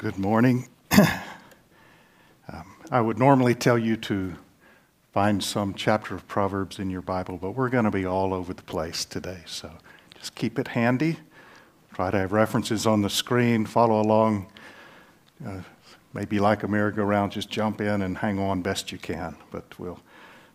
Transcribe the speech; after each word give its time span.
Good 0.00 0.16
morning. 0.16 0.66
um, 0.98 2.64
I 2.90 3.02
would 3.02 3.18
normally 3.18 3.54
tell 3.54 3.76
you 3.76 3.98
to 3.98 4.34
find 5.12 5.44
some 5.44 5.74
chapter 5.74 6.14
of 6.14 6.26
Proverbs 6.26 6.78
in 6.78 6.88
your 6.88 7.02
Bible, 7.02 7.36
but 7.36 7.50
we're 7.50 7.68
going 7.68 7.84
to 7.84 7.90
be 7.90 8.06
all 8.06 8.32
over 8.32 8.54
the 8.54 8.62
place 8.62 9.04
today. 9.04 9.40
So 9.44 9.70
just 10.14 10.34
keep 10.34 10.58
it 10.58 10.68
handy. 10.68 11.18
Try 11.92 12.10
to 12.12 12.16
have 12.16 12.32
references 12.32 12.86
on 12.86 13.02
the 13.02 13.10
screen. 13.10 13.66
Follow 13.66 14.00
along. 14.00 14.46
Uh, 15.46 15.60
maybe 16.14 16.38
like 16.38 16.62
a 16.62 16.68
merry-go-round, 16.68 17.32
just 17.32 17.50
jump 17.50 17.82
in 17.82 18.00
and 18.00 18.16
hang 18.16 18.38
on 18.38 18.62
best 18.62 18.90
you 18.90 18.96
can. 18.96 19.36
But 19.50 19.78
we'll 19.78 20.00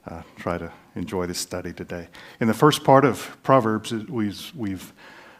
uh, 0.08 0.24
try 0.38 0.58
to 0.58 0.72
enjoy 0.96 1.28
this 1.28 1.38
study 1.38 1.72
today. 1.72 2.08
In 2.40 2.48
the 2.48 2.56
first 2.56 2.84
part 2.84 3.06
of 3.06 3.38
Proverbs, 3.44 3.94
we've, 3.94 4.52
we've 4.56 4.92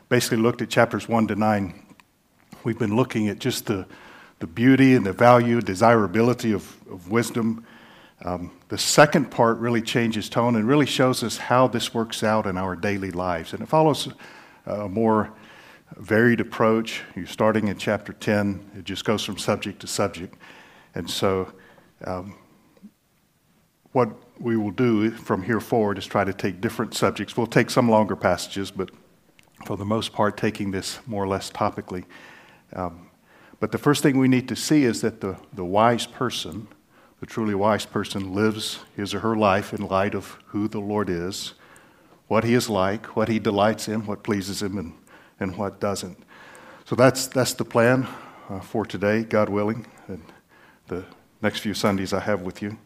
basically 0.10 0.38
looked 0.38 0.62
at 0.62 0.70
chapters 0.70 1.10
1 1.10 1.26
to 1.30 1.36
9 1.36 1.85
We've 2.66 2.80
been 2.80 2.96
looking 2.96 3.28
at 3.28 3.38
just 3.38 3.68
the, 3.68 3.86
the 4.40 4.48
beauty 4.48 4.96
and 4.96 5.06
the 5.06 5.14
value, 5.14 5.62
desirability 5.62 6.52
of, 6.52 6.76
of 6.90 7.12
wisdom. 7.12 7.64
Um, 8.24 8.58
the 8.70 8.78
second 8.80 9.30
part 9.30 9.60
really 9.60 9.84
changes 9.84 10.30
tone 10.30 10.56
and 10.56 10.68
really 10.68 10.88
shows 10.88 11.22
us 11.22 11.38
how 11.38 11.68
this 11.68 11.94
works 11.94 12.24
out 12.24 12.48
in 12.48 12.58
our 12.58 12.76
daily 12.76 13.12
lives. 13.12 13.54
And 13.54 13.62
it 13.62 13.68
follows 13.68 14.12
a 14.66 14.90
more 14.90 15.32
varied 15.98 16.40
approach. 16.40 17.04
You're 17.16 17.28
starting 17.28 17.68
in 17.68 17.78
chapter 17.78 18.14
10, 18.14 18.72
it 18.80 18.84
just 18.84 19.06
goes 19.06 19.24
from 19.24 19.38
subject 19.38 19.82
to 19.82 19.88
subject. 19.88 20.34
And 20.96 21.08
so, 21.08 21.54
um, 22.04 22.36
what 23.92 24.10
we 24.40 24.58
will 24.58 24.72
do 24.72 25.12
from 25.12 25.44
here 25.44 25.60
forward 25.60 26.00
is 26.00 26.08
try 26.08 26.24
to 26.24 26.34
take 26.34 26.62
different 26.62 26.96
subjects. 26.96 27.38
We'll 27.38 27.46
take 27.46 27.70
some 27.70 27.92
longer 27.92 28.16
passages, 28.16 28.72
but 28.72 28.90
for 29.68 29.78
the 29.78 29.86
most 29.86 30.14
part, 30.14 30.36
taking 30.36 30.72
this 30.72 30.98
more 31.06 31.24
or 31.24 31.28
less 31.28 31.52
topically 31.52 32.06
um, 32.74 33.10
but 33.60 33.72
the 33.72 33.78
first 33.78 34.04
thing 34.04 34.18
we 34.18 34.28
need 34.28 34.48
to 34.50 34.56
see 34.56 34.84
is 34.84 35.02
that 35.02 35.22
the, 35.22 35.38
the 35.54 35.66
wise 35.66 36.06
person, 36.06 36.68
the 37.20 37.26
truly 37.26 37.56
wise 37.56 37.86
person, 37.86 38.34
lives 38.34 38.80
his 38.96 39.14
or 39.14 39.20
her 39.22 39.36
life 39.36 39.74
in 39.74 39.88
light 39.88 40.14
of 40.14 40.38
who 40.48 40.68
the 40.68 40.80
Lord 40.80 41.10
is, 41.10 41.54
what 42.28 42.44
he 42.44 42.54
is 42.54 42.70
like, 42.70 43.16
what 43.16 43.30
he 43.30 43.40
delights 43.40 43.88
in, 43.88 44.06
what 44.06 44.24
pleases 44.24 44.62
him, 44.62 44.78
and, 44.78 44.94
and 45.40 45.58
what 45.58 45.80
doesn't. 45.80 46.18
So 46.86 46.96
that's, 46.96 47.28
that's 47.28 47.54
the 47.54 47.66
plan 47.66 48.08
uh, 48.50 48.60
for 48.60 48.86
today, 48.86 49.24
God 49.24 49.50
willing, 49.50 49.88
and 50.08 50.22
the 50.88 51.06
next 51.42 51.60
few 51.60 51.74
Sundays 51.74 52.14
I 52.14 52.20
have 52.20 52.42
with 52.42 52.62
you. 52.62 52.78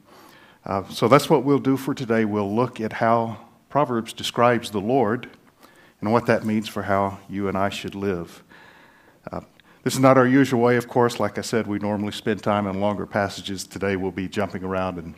Uh, 0.66 0.88
so 0.90 1.08
that's 1.08 1.30
what 1.30 1.44
we'll 1.44 1.60
do 1.60 1.78
for 1.78 1.94
today. 1.94 2.26
We'll 2.26 2.54
look 2.54 2.80
at 2.80 2.94
how 2.94 3.38
Proverbs 3.70 4.14
describes 4.14 4.72
the 4.72 4.82
Lord 4.82 5.30
and 6.02 6.12
what 6.12 6.26
that 6.28 6.46
means 6.46 6.68
for 6.68 6.84
how 6.84 7.20
you 7.30 7.48
and 7.48 7.58
I 7.58 7.70
should 7.70 7.96
live. 7.96 8.44
Uh, 9.32 9.42
this 9.84 9.94
is 9.94 10.00
not 10.00 10.18
our 10.18 10.28
usual 10.28 10.62
way, 10.62 10.76
of 10.76 10.88
course. 10.88 11.20
Like 11.20 11.38
I 11.38 11.42
said, 11.42 11.66
we 11.66 11.80
normally 11.80 12.12
spend 12.12 12.44
time 12.44 12.68
in 12.68 12.82
longer 12.82 13.06
passages. 13.06 13.66
Today 13.66 13.96
we'll 13.96 14.12
be 14.12 14.28
jumping 14.28 14.64
around 14.64 14.98
in 14.98 15.16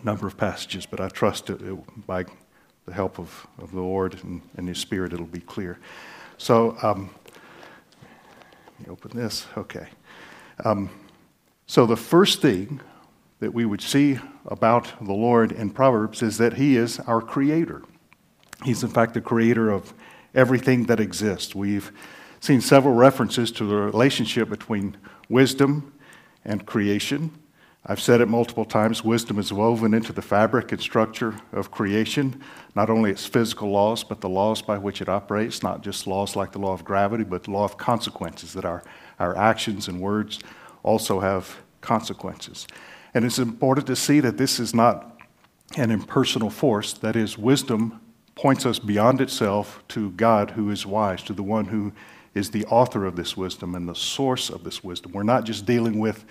a 0.00 0.04
number 0.04 0.28
of 0.28 0.36
passages, 0.36 0.86
but 0.86 1.00
I 1.00 1.08
trust 1.08 1.50
it, 1.50 1.60
it 1.60 2.06
by 2.06 2.24
the 2.86 2.92
help 2.92 3.18
of, 3.18 3.46
of 3.58 3.72
the 3.72 3.80
Lord 3.80 4.22
and, 4.22 4.42
and 4.56 4.68
His 4.68 4.78
Spirit, 4.78 5.12
it'll 5.12 5.26
be 5.26 5.40
clear. 5.40 5.78
So, 6.38 6.76
um, 6.82 7.10
let 8.78 8.88
me 8.88 8.92
open 8.92 9.10
this. 9.14 9.46
Okay. 9.56 9.88
Um, 10.64 10.88
so, 11.66 11.84
the 11.84 11.96
first 11.96 12.40
thing 12.40 12.80
that 13.40 13.52
we 13.52 13.64
would 13.64 13.80
see 13.80 14.18
about 14.46 14.92
the 15.00 15.12
Lord 15.12 15.52
in 15.52 15.70
Proverbs 15.70 16.22
is 16.22 16.38
that 16.38 16.54
He 16.54 16.76
is 16.76 17.00
our 17.00 17.20
Creator. 17.20 17.82
He's, 18.64 18.82
in 18.82 18.90
fact, 18.90 19.14
the 19.14 19.20
Creator 19.20 19.70
of 19.70 19.92
everything 20.34 20.84
that 20.84 21.00
exists. 21.00 21.54
We've 21.54 21.92
seen 22.40 22.60
several 22.60 22.94
references 22.94 23.52
to 23.52 23.64
the 23.64 23.76
relationship 23.76 24.48
between 24.48 24.96
wisdom 25.28 25.92
and 26.44 26.66
creation. 26.66 27.30
I've 27.86 28.00
said 28.00 28.20
it 28.20 28.28
multiple 28.28 28.64
times 28.64 29.04
wisdom 29.04 29.38
is 29.38 29.52
woven 29.52 29.94
into 29.94 30.12
the 30.12 30.22
fabric 30.22 30.72
and 30.72 30.80
structure 30.80 31.34
of 31.52 31.70
creation, 31.70 32.42
not 32.74 32.90
only 32.90 33.10
its 33.10 33.24
physical 33.26 33.70
laws, 33.70 34.04
but 34.04 34.20
the 34.20 34.28
laws 34.28 34.60
by 34.60 34.76
which 34.76 35.00
it 35.00 35.08
operates, 35.08 35.62
not 35.62 35.82
just 35.82 36.06
laws 36.06 36.36
like 36.36 36.52
the 36.52 36.58
law 36.58 36.72
of 36.72 36.84
gravity, 36.84 37.24
but 37.24 37.44
the 37.44 37.50
law 37.50 37.64
of 37.64 37.78
consequences, 37.78 38.52
that 38.52 38.64
our, 38.64 38.82
our 39.18 39.36
actions 39.36 39.88
and 39.88 40.00
words 40.00 40.40
also 40.82 41.20
have 41.20 41.60
consequences. 41.80 42.66
And 43.14 43.24
it's 43.24 43.38
important 43.38 43.86
to 43.86 43.96
see 43.96 44.20
that 44.20 44.36
this 44.36 44.60
is 44.60 44.74
not 44.74 45.18
an 45.76 45.90
impersonal 45.90 46.50
force, 46.50 46.92
that 46.94 47.16
is, 47.16 47.38
wisdom 47.38 48.00
points 48.34 48.64
us 48.66 48.78
beyond 48.78 49.20
itself 49.20 49.82
to 49.88 50.10
God 50.12 50.52
who 50.52 50.70
is 50.70 50.86
wise, 50.86 51.22
to 51.24 51.32
the 51.32 51.42
one 51.42 51.66
who 51.66 51.92
is 52.34 52.50
the 52.50 52.64
author 52.66 53.04
of 53.04 53.16
this 53.16 53.36
wisdom 53.36 53.74
and 53.74 53.88
the 53.88 53.94
source 53.94 54.50
of 54.50 54.64
this 54.64 54.84
wisdom. 54.84 55.12
We're 55.12 55.22
not 55.22 55.44
just 55.44 55.66
dealing 55.66 55.98
with 55.98 56.24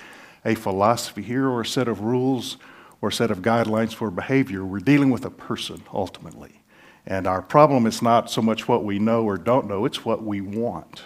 a 0.45 0.55
philosophy 0.55 1.21
here 1.21 1.47
or 1.47 1.61
a 1.61 1.65
set 1.65 1.87
of 1.87 2.01
rules 2.01 2.57
or 3.01 3.09
a 3.09 3.13
set 3.13 3.31
of 3.31 3.39
guidelines 3.39 3.93
for 3.93 4.09
behavior. 4.09 4.63
We're 4.63 4.79
dealing 4.79 5.09
with 5.09 5.25
a 5.25 5.29
person 5.29 5.83
ultimately. 5.93 6.61
And 7.05 7.27
our 7.27 7.41
problem 7.41 7.85
is 7.85 8.01
not 8.01 8.29
so 8.29 8.41
much 8.41 8.67
what 8.67 8.83
we 8.83 8.99
know 8.99 9.23
or 9.23 9.37
don't 9.37 9.67
know, 9.67 9.85
it's 9.85 10.05
what 10.05 10.23
we 10.23 10.41
want, 10.41 11.03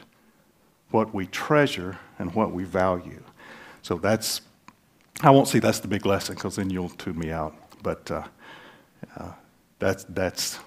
what 0.92 1.14
we 1.14 1.28
treasure, 1.28 1.98
and 2.20 2.34
what 2.36 2.52
we 2.52 2.64
value. 2.64 3.24
So 3.82 3.98
that's, 3.98 4.42
I 5.22 5.30
won't 5.30 5.48
say 5.48 5.60
that's 5.60 5.80
the 5.80 5.88
big 5.88 6.06
lesson 6.06 6.36
because 6.36 6.56
then 6.56 6.70
you'll 6.70 6.90
tune 6.90 7.18
me 7.18 7.32
out. 7.32 7.56
But 7.82 8.10
uh, 8.12 8.24
uh, 9.18 9.32
that's, 9.80 10.04
that's 10.06 10.60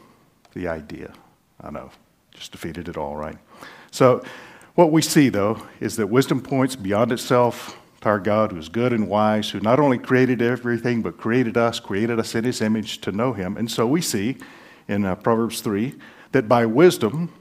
the 0.52 0.68
idea. 0.68 1.12
I 1.60 1.70
know, 1.70 1.90
just 2.32 2.52
defeated 2.52 2.88
it 2.88 2.96
all, 2.96 3.16
right? 3.16 3.36
So, 3.90 4.24
what 4.74 4.92
we 4.92 5.00
see, 5.00 5.30
though, 5.30 5.62
is 5.80 5.96
that 5.96 6.08
wisdom 6.08 6.42
points 6.42 6.76
beyond 6.76 7.10
itself 7.10 7.78
to 8.02 8.08
our 8.08 8.18
God 8.20 8.52
who 8.52 8.58
is 8.58 8.68
good 8.68 8.92
and 8.92 9.08
wise, 9.08 9.48
who 9.50 9.60
not 9.60 9.80
only 9.80 9.96
created 9.96 10.42
everything, 10.42 11.00
but 11.00 11.16
created 11.16 11.56
us, 11.56 11.80
created 11.80 12.18
us 12.18 12.34
in 12.34 12.44
his 12.44 12.60
image 12.60 13.00
to 13.00 13.10
know 13.10 13.32
him. 13.32 13.56
And 13.56 13.70
so 13.70 13.86
we 13.86 14.02
see 14.02 14.36
in 14.86 15.06
uh, 15.06 15.14
Proverbs 15.14 15.62
3 15.62 15.94
that 16.32 16.46
by 16.46 16.66
wisdom, 16.66 17.32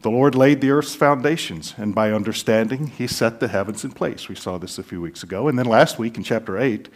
the 0.00 0.10
Lord 0.10 0.34
laid 0.34 0.62
the 0.62 0.70
earth's 0.70 0.94
foundations, 0.94 1.74
and 1.76 1.94
by 1.94 2.10
understanding, 2.10 2.86
he 2.86 3.06
set 3.06 3.38
the 3.38 3.48
heavens 3.48 3.84
in 3.84 3.90
place. 3.90 4.30
We 4.30 4.34
saw 4.34 4.56
this 4.56 4.78
a 4.78 4.82
few 4.82 5.02
weeks 5.02 5.22
ago. 5.22 5.46
And 5.46 5.58
then 5.58 5.66
last 5.66 5.98
week 5.98 6.16
in 6.16 6.24
chapter 6.24 6.58
8, 6.58 6.88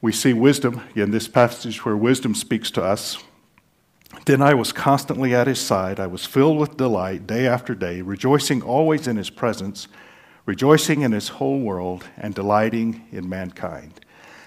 we 0.00 0.12
see 0.12 0.32
wisdom 0.32 0.82
in 0.94 1.10
this 1.10 1.26
passage 1.26 1.84
where 1.84 1.96
wisdom 1.96 2.36
speaks 2.36 2.70
to 2.72 2.82
us 2.82 3.18
then 4.24 4.42
I 4.42 4.54
was 4.54 4.72
constantly 4.72 5.34
at 5.34 5.46
his 5.46 5.60
side. 5.60 6.00
I 6.00 6.06
was 6.06 6.26
filled 6.26 6.58
with 6.58 6.76
delight 6.76 7.26
day 7.26 7.46
after 7.46 7.74
day, 7.74 8.02
rejoicing 8.02 8.62
always 8.62 9.06
in 9.06 9.16
his 9.16 9.30
presence, 9.30 9.88
rejoicing 10.46 11.02
in 11.02 11.12
his 11.12 11.28
whole 11.28 11.60
world, 11.60 12.04
and 12.16 12.34
delighting 12.34 13.06
in 13.12 13.28
mankind. 13.28 14.00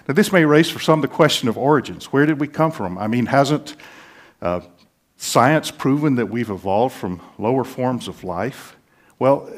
Now, 0.06 0.14
this 0.14 0.32
may 0.32 0.44
raise 0.44 0.70
for 0.70 0.80
some 0.80 1.00
the 1.00 1.08
question 1.08 1.48
of 1.48 1.56
origins. 1.56 2.06
Where 2.12 2.26
did 2.26 2.40
we 2.40 2.46
come 2.46 2.70
from? 2.70 2.98
I 2.98 3.06
mean, 3.06 3.26
hasn't 3.26 3.76
uh, 4.42 4.60
science 5.16 5.70
proven 5.70 6.16
that 6.16 6.26
we've 6.26 6.50
evolved 6.50 6.94
from 6.94 7.22
lower 7.38 7.64
forms 7.64 8.06
of 8.06 8.22
life? 8.22 8.76
Well, 9.18 9.50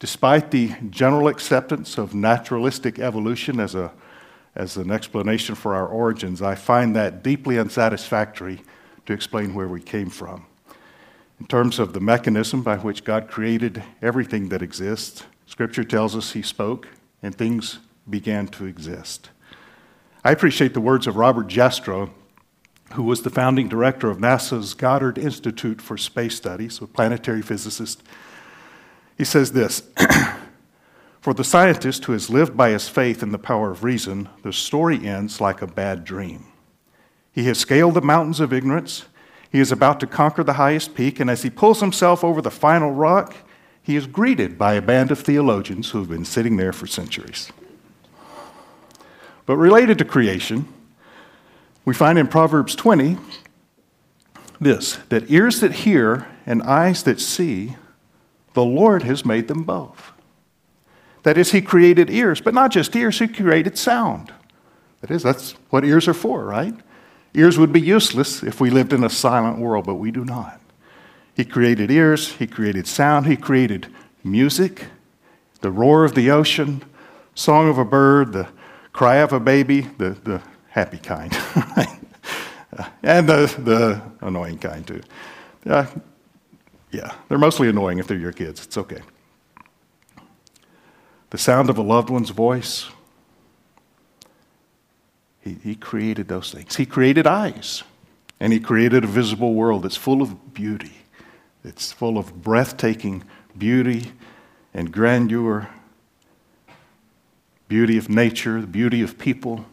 despite 0.00 0.50
the 0.50 0.74
general 0.90 1.28
acceptance 1.28 1.98
of 1.98 2.14
naturalistic 2.14 2.98
evolution 2.98 3.60
as, 3.60 3.76
a, 3.76 3.92
as 4.56 4.76
an 4.76 4.90
explanation 4.90 5.54
for 5.54 5.76
our 5.76 5.86
origins, 5.86 6.42
I 6.42 6.56
find 6.56 6.96
that 6.96 7.22
deeply 7.22 7.58
unsatisfactory 7.58 8.62
to 9.06 9.12
explain 9.12 9.54
where 9.54 9.68
we 9.68 9.80
came 9.80 10.10
from. 10.10 10.46
In 11.40 11.46
terms 11.46 11.78
of 11.78 11.92
the 11.92 12.00
mechanism 12.00 12.62
by 12.62 12.76
which 12.76 13.04
God 13.04 13.28
created 13.28 13.82
everything 14.00 14.48
that 14.50 14.62
exists, 14.62 15.24
Scripture 15.46 15.84
tells 15.84 16.14
us 16.14 16.32
He 16.32 16.42
spoke 16.42 16.88
and 17.22 17.34
things 17.34 17.78
began 18.08 18.46
to 18.48 18.66
exist. 18.66 19.30
I 20.24 20.30
appreciate 20.30 20.72
the 20.72 20.80
words 20.80 21.06
of 21.06 21.16
Robert 21.16 21.48
Jastrow, 21.48 22.10
who 22.92 23.02
was 23.02 23.22
the 23.22 23.30
founding 23.30 23.68
director 23.68 24.08
of 24.08 24.18
NASA's 24.18 24.74
Goddard 24.74 25.18
Institute 25.18 25.80
for 25.80 25.96
Space 25.96 26.36
Studies, 26.36 26.80
a 26.80 26.86
planetary 26.86 27.42
physicist. 27.42 28.02
He 29.18 29.24
says 29.24 29.52
this 29.52 29.82
For 31.20 31.34
the 31.34 31.44
scientist 31.44 32.04
who 32.04 32.12
has 32.12 32.30
lived 32.30 32.56
by 32.56 32.70
his 32.70 32.88
faith 32.88 33.22
in 33.22 33.32
the 33.32 33.38
power 33.38 33.70
of 33.70 33.82
reason, 33.82 34.28
the 34.42 34.52
story 34.52 35.06
ends 35.06 35.40
like 35.40 35.62
a 35.62 35.66
bad 35.66 36.04
dream. 36.04 36.51
He 37.32 37.44
has 37.44 37.58
scaled 37.58 37.94
the 37.94 38.02
mountains 38.02 38.40
of 38.40 38.52
ignorance. 38.52 39.06
He 39.50 39.58
is 39.58 39.72
about 39.72 40.00
to 40.00 40.06
conquer 40.06 40.44
the 40.44 40.54
highest 40.54 40.94
peak, 40.94 41.18
and 41.18 41.30
as 41.30 41.42
he 41.42 41.50
pulls 41.50 41.80
himself 41.80 42.22
over 42.22 42.40
the 42.40 42.50
final 42.50 42.92
rock, 42.92 43.34
he 43.82 43.96
is 43.96 44.06
greeted 44.06 44.56
by 44.56 44.74
a 44.74 44.82
band 44.82 45.10
of 45.10 45.18
theologians 45.18 45.90
who 45.90 45.98
have 45.98 46.08
been 46.08 46.24
sitting 46.24 46.56
there 46.56 46.72
for 46.72 46.86
centuries. 46.86 47.50
But 49.44 49.56
related 49.56 49.98
to 49.98 50.04
creation, 50.04 50.68
we 51.84 51.94
find 51.94 52.18
in 52.18 52.28
Proverbs 52.28 52.74
20 52.76 53.18
this 54.60 54.98
that 55.08 55.28
ears 55.28 55.58
that 55.60 55.72
hear 55.72 56.28
and 56.46 56.62
eyes 56.62 57.02
that 57.02 57.20
see, 57.20 57.76
the 58.54 58.64
Lord 58.64 59.02
has 59.02 59.24
made 59.24 59.48
them 59.48 59.64
both. 59.64 60.12
That 61.24 61.38
is, 61.38 61.52
He 61.52 61.60
created 61.60 62.10
ears, 62.10 62.40
but 62.40 62.54
not 62.54 62.70
just 62.70 62.94
ears, 62.94 63.18
He 63.18 63.28
created 63.28 63.76
sound. 63.78 64.32
That 65.00 65.10
is, 65.10 65.22
that's 65.22 65.52
what 65.70 65.84
ears 65.84 66.06
are 66.06 66.14
for, 66.14 66.44
right? 66.44 66.74
Ears 67.34 67.58
would 67.58 67.72
be 67.72 67.80
useless 67.80 68.42
if 68.42 68.60
we 68.60 68.70
lived 68.70 68.92
in 68.92 69.02
a 69.02 69.10
silent 69.10 69.58
world, 69.58 69.86
but 69.86 69.94
we 69.94 70.10
do 70.10 70.24
not. 70.24 70.60
He 71.34 71.44
created 71.44 71.90
ears, 71.90 72.32
He 72.34 72.46
created 72.46 72.86
sound, 72.86 73.26
He 73.26 73.36
created 73.36 73.86
music. 74.22 74.86
the 75.62 75.70
roar 75.70 76.04
of 76.04 76.14
the 76.14 76.30
ocean, 76.30 76.82
song 77.34 77.68
of 77.68 77.78
a 77.78 77.84
bird, 77.84 78.32
the 78.32 78.48
cry 78.92 79.16
of 79.16 79.32
a 79.32 79.40
baby, 79.40 79.82
the, 79.98 80.10
the 80.10 80.42
happy 80.68 80.98
kind, 80.98 81.32
and 83.02 83.28
the, 83.28 83.54
the 83.58 84.02
annoying 84.20 84.58
kind 84.58 84.86
too. 84.86 85.00
Uh, 85.64 85.86
yeah, 86.90 87.14
they're 87.28 87.38
mostly 87.38 87.68
annoying 87.68 87.98
if 87.98 88.06
they're 88.06 88.18
your 88.18 88.32
kids. 88.32 88.64
It's 88.64 88.76
okay. 88.76 89.00
The 91.30 91.38
sound 91.38 91.70
of 91.70 91.78
a 91.78 91.82
loved 91.82 92.10
one's 92.10 92.30
voice. 92.30 92.90
He, 95.42 95.58
he 95.62 95.74
created 95.74 96.28
those 96.28 96.52
things. 96.52 96.76
He 96.76 96.86
created 96.86 97.26
eyes, 97.26 97.82
and 98.40 98.52
He 98.52 98.60
created 98.60 99.04
a 99.04 99.08
visible 99.08 99.54
world 99.54 99.82
that's 99.82 99.96
full 99.96 100.22
of 100.22 100.54
beauty. 100.54 100.92
It's 101.64 101.92
full 101.92 102.18
of 102.18 102.42
breathtaking 102.42 103.24
beauty 103.56 104.12
and 104.74 104.92
grandeur, 104.92 105.68
beauty 107.68 107.98
of 107.98 108.08
nature, 108.08 108.60
the 108.60 108.66
beauty 108.66 109.02
of 109.02 109.18
people. 109.18 109.64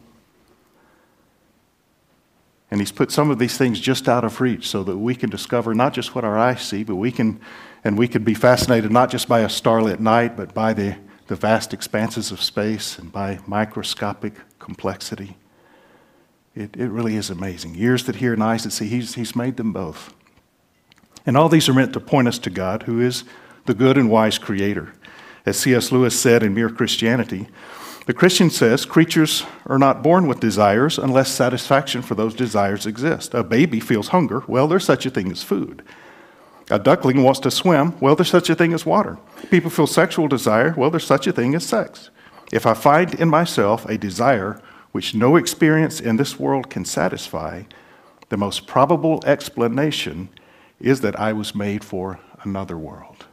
And 2.72 2.80
he's 2.80 2.92
put 2.92 3.12
some 3.12 3.32
of 3.32 3.40
these 3.40 3.58
things 3.58 3.80
just 3.80 4.08
out 4.08 4.24
of 4.24 4.40
reach 4.40 4.68
so 4.68 4.84
that 4.84 4.98
we 4.98 5.16
can 5.16 5.30
discover 5.30 5.74
not 5.74 5.94
just 5.94 6.14
what 6.14 6.24
our 6.24 6.38
eyes 6.38 6.62
see, 6.62 6.84
but 6.84 6.96
we 6.96 7.12
can, 7.12 7.40
and 7.84 7.98
we 7.98 8.08
can 8.08 8.24
be 8.24 8.36
fascinated 8.36 8.92
not 8.92 9.10
just 9.10 9.28
by 9.28 9.40
a 9.40 9.50
starlit 9.50 10.00
night, 10.00 10.38
but 10.38 10.54
by 10.54 10.74
the, 10.74 10.96
the 11.28 11.36
vast 11.36 11.74
expanses 11.74 12.32
of 12.32 12.42
space 12.42 13.00
and 13.00 13.12
by 13.12 13.40
microscopic 13.48 14.34
complexity. 14.60 15.36
It, 16.60 16.76
it 16.76 16.90
really 16.90 17.16
is 17.16 17.30
amazing. 17.30 17.76
Ears 17.78 18.04
that 18.04 18.18
hear 18.18 18.34
and 18.34 18.44
eyes 18.44 18.66
that 18.66 18.72
see, 18.72 18.90
he's, 18.90 19.16
he's 19.16 19.34
made 19.34 19.56
them 19.56 19.72
both. 19.72 20.14
And 21.26 21.38
all 21.38 21.48
these 21.48 21.70
are 21.70 21.74
meant 21.74 21.94
to 21.94 22.02
point 22.02 22.28
us 22.28 22.38
to 22.40 22.50
God, 22.50 22.84
who 22.84 23.00
is 23.00 23.24
the 23.66 23.74
good 23.74 23.98
and 23.98 24.10
wise 24.10 24.38
creator. 24.38 24.94
As 25.46 25.58
C.S. 25.58 25.90
Lewis 25.94 26.20
said 26.20 26.44
in 26.44 26.54
Mere 26.54 26.70
Christianity, 26.70 27.48
the 28.08 28.14
Christian 28.14 28.50
says 28.50 28.86
creatures 28.86 29.46
are 29.68 29.80
not 29.80 30.04
born 30.04 30.28
with 30.28 30.42
desires 30.42 30.98
unless 30.98 31.32
satisfaction 31.32 32.02
for 32.02 32.16
those 32.16 32.36
desires 32.36 32.86
exists. 32.86 33.34
A 33.34 33.42
baby 33.42 33.80
feels 33.80 34.10
hunger. 34.10 34.44
Well, 34.46 34.68
there's 34.68 34.84
such 34.84 35.06
a 35.06 35.10
thing 35.10 35.32
as 35.32 35.44
food. 35.44 35.82
A 36.70 36.78
duckling 36.78 37.24
wants 37.24 37.40
to 37.42 37.52
swim. 37.52 37.98
Well, 38.02 38.18
there's 38.18 38.30
such 38.30 38.50
a 38.50 38.56
thing 38.56 38.74
as 38.74 38.86
water. 38.86 39.18
People 39.50 39.70
feel 39.70 39.88
sexual 39.88 40.28
desire. 40.28 40.74
Well, 40.76 40.90
there's 40.90 41.08
such 41.08 41.26
a 41.26 41.32
thing 41.32 41.56
as 41.56 41.66
sex. 41.66 42.10
If 42.52 42.66
I 42.66 42.74
find 42.74 43.14
in 43.14 43.30
myself 43.30 43.86
a 43.86 43.98
desire 43.98 44.62
which 44.92 45.14
no 45.14 45.36
experience 45.36 46.00
in 46.00 46.18
this 46.18 46.40
world 46.40 46.70
can 46.70 46.86
satisfy, 46.86 47.64
the 48.30 48.38
most 48.38 48.68
probable 48.68 49.24
explanation 49.26 50.30
is 50.80 51.02
that 51.02 51.20
I 51.20 51.34
was 51.34 51.56
made 51.56 51.84
for 51.84 52.20
another 52.44 52.78
world. 52.78 53.26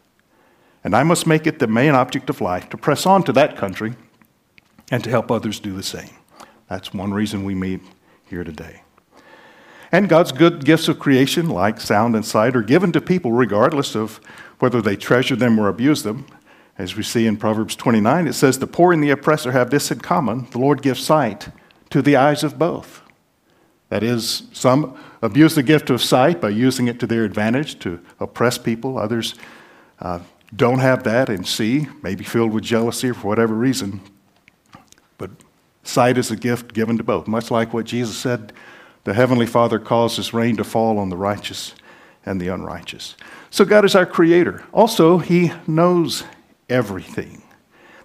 And 0.82 0.94
I 0.94 1.02
must 1.02 1.26
make 1.26 1.46
it 1.46 1.58
the 1.58 1.66
main 1.66 1.94
object 1.94 2.30
of 2.30 2.40
life 2.40 2.68
to 2.70 2.76
press 2.76 3.06
on 3.06 3.22
to 3.24 3.32
that 3.32 3.56
country 3.56 3.94
and 4.90 5.02
to 5.04 5.10
help 5.10 5.30
others 5.30 5.60
do 5.60 5.74
the 5.74 5.82
same. 5.82 6.10
That's 6.68 6.94
one 6.94 7.12
reason 7.12 7.44
we 7.44 7.54
meet 7.54 7.80
here 8.24 8.44
today. 8.44 8.82
And 9.92 10.08
God's 10.08 10.32
good 10.32 10.64
gifts 10.64 10.88
of 10.88 10.98
creation, 10.98 11.48
like 11.48 11.80
sound 11.80 12.16
and 12.16 12.24
sight, 12.24 12.56
are 12.56 12.62
given 12.62 12.92
to 12.92 13.00
people 13.00 13.32
regardless 13.32 13.94
of 13.94 14.20
whether 14.58 14.82
they 14.82 14.96
treasure 14.96 15.36
them 15.36 15.58
or 15.58 15.68
abuse 15.68 16.02
them. 16.02 16.26
As 16.78 16.94
we 16.94 17.02
see 17.02 17.26
in 17.26 17.36
Proverbs 17.36 17.74
29, 17.74 18.26
it 18.26 18.34
says, 18.34 18.58
The 18.58 18.66
poor 18.66 18.92
and 18.92 19.02
the 19.02 19.10
oppressor 19.10 19.52
have 19.52 19.70
this 19.70 19.90
in 19.90 20.00
common 20.00 20.46
the 20.50 20.58
Lord 20.58 20.82
gives 20.82 21.02
sight 21.02 21.48
to 21.90 22.02
the 22.02 22.16
eyes 22.16 22.44
of 22.44 22.58
both. 22.58 23.02
That 23.88 24.02
is, 24.02 24.42
some 24.52 24.98
abuse 25.22 25.54
the 25.54 25.62
gift 25.62 25.90
of 25.90 26.02
sight 26.02 26.40
by 26.40 26.50
using 26.50 26.88
it 26.88 26.98
to 27.00 27.06
their 27.06 27.24
advantage 27.24 27.78
to 27.80 28.00
oppress 28.18 28.58
people. 28.58 28.98
Others 28.98 29.36
uh, 30.00 30.20
don't 30.54 30.80
have 30.80 31.04
that 31.04 31.28
and 31.28 31.46
see, 31.46 31.88
maybe 32.02 32.24
filled 32.24 32.52
with 32.52 32.64
jealousy 32.64 33.10
or 33.10 33.14
for 33.14 33.28
whatever 33.28 33.54
reason. 33.54 34.00
But 35.18 35.30
sight 35.82 36.18
is 36.18 36.30
a 36.30 36.36
gift 36.36 36.74
given 36.74 36.98
to 36.98 37.04
both, 37.04 37.26
much 37.26 37.50
like 37.50 37.72
what 37.72 37.86
Jesus 37.86 38.16
said 38.16 38.52
the 39.04 39.14
Heavenly 39.14 39.46
Father 39.46 39.78
causes 39.78 40.34
rain 40.34 40.56
to 40.56 40.64
fall 40.64 40.98
on 40.98 41.10
the 41.10 41.16
righteous 41.16 41.76
and 42.26 42.40
the 42.40 42.48
unrighteous. 42.48 43.14
So 43.50 43.64
God 43.64 43.84
is 43.84 43.94
our 43.94 44.04
creator. 44.04 44.64
Also, 44.72 45.18
He 45.18 45.52
knows 45.68 46.24
everything. 46.68 47.42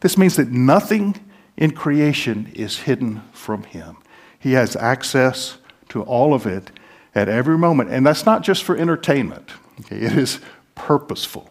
This 0.01 0.17
means 0.17 0.35
that 0.35 0.49
nothing 0.49 1.15
in 1.57 1.71
creation 1.71 2.51
is 2.53 2.79
hidden 2.79 3.21
from 3.33 3.63
Him. 3.63 3.97
He 4.39 4.53
has 4.53 4.75
access 4.75 5.57
to 5.89 6.01
all 6.03 6.33
of 6.33 6.45
it 6.45 6.71
at 7.13 7.29
every 7.29 7.57
moment. 7.57 7.91
And 7.91 8.05
that's 8.05 8.25
not 8.25 8.41
just 8.41 8.63
for 8.63 8.75
entertainment, 8.75 9.51
okay? 9.81 9.97
it 9.97 10.13
is 10.13 10.39
purposeful. 10.75 11.49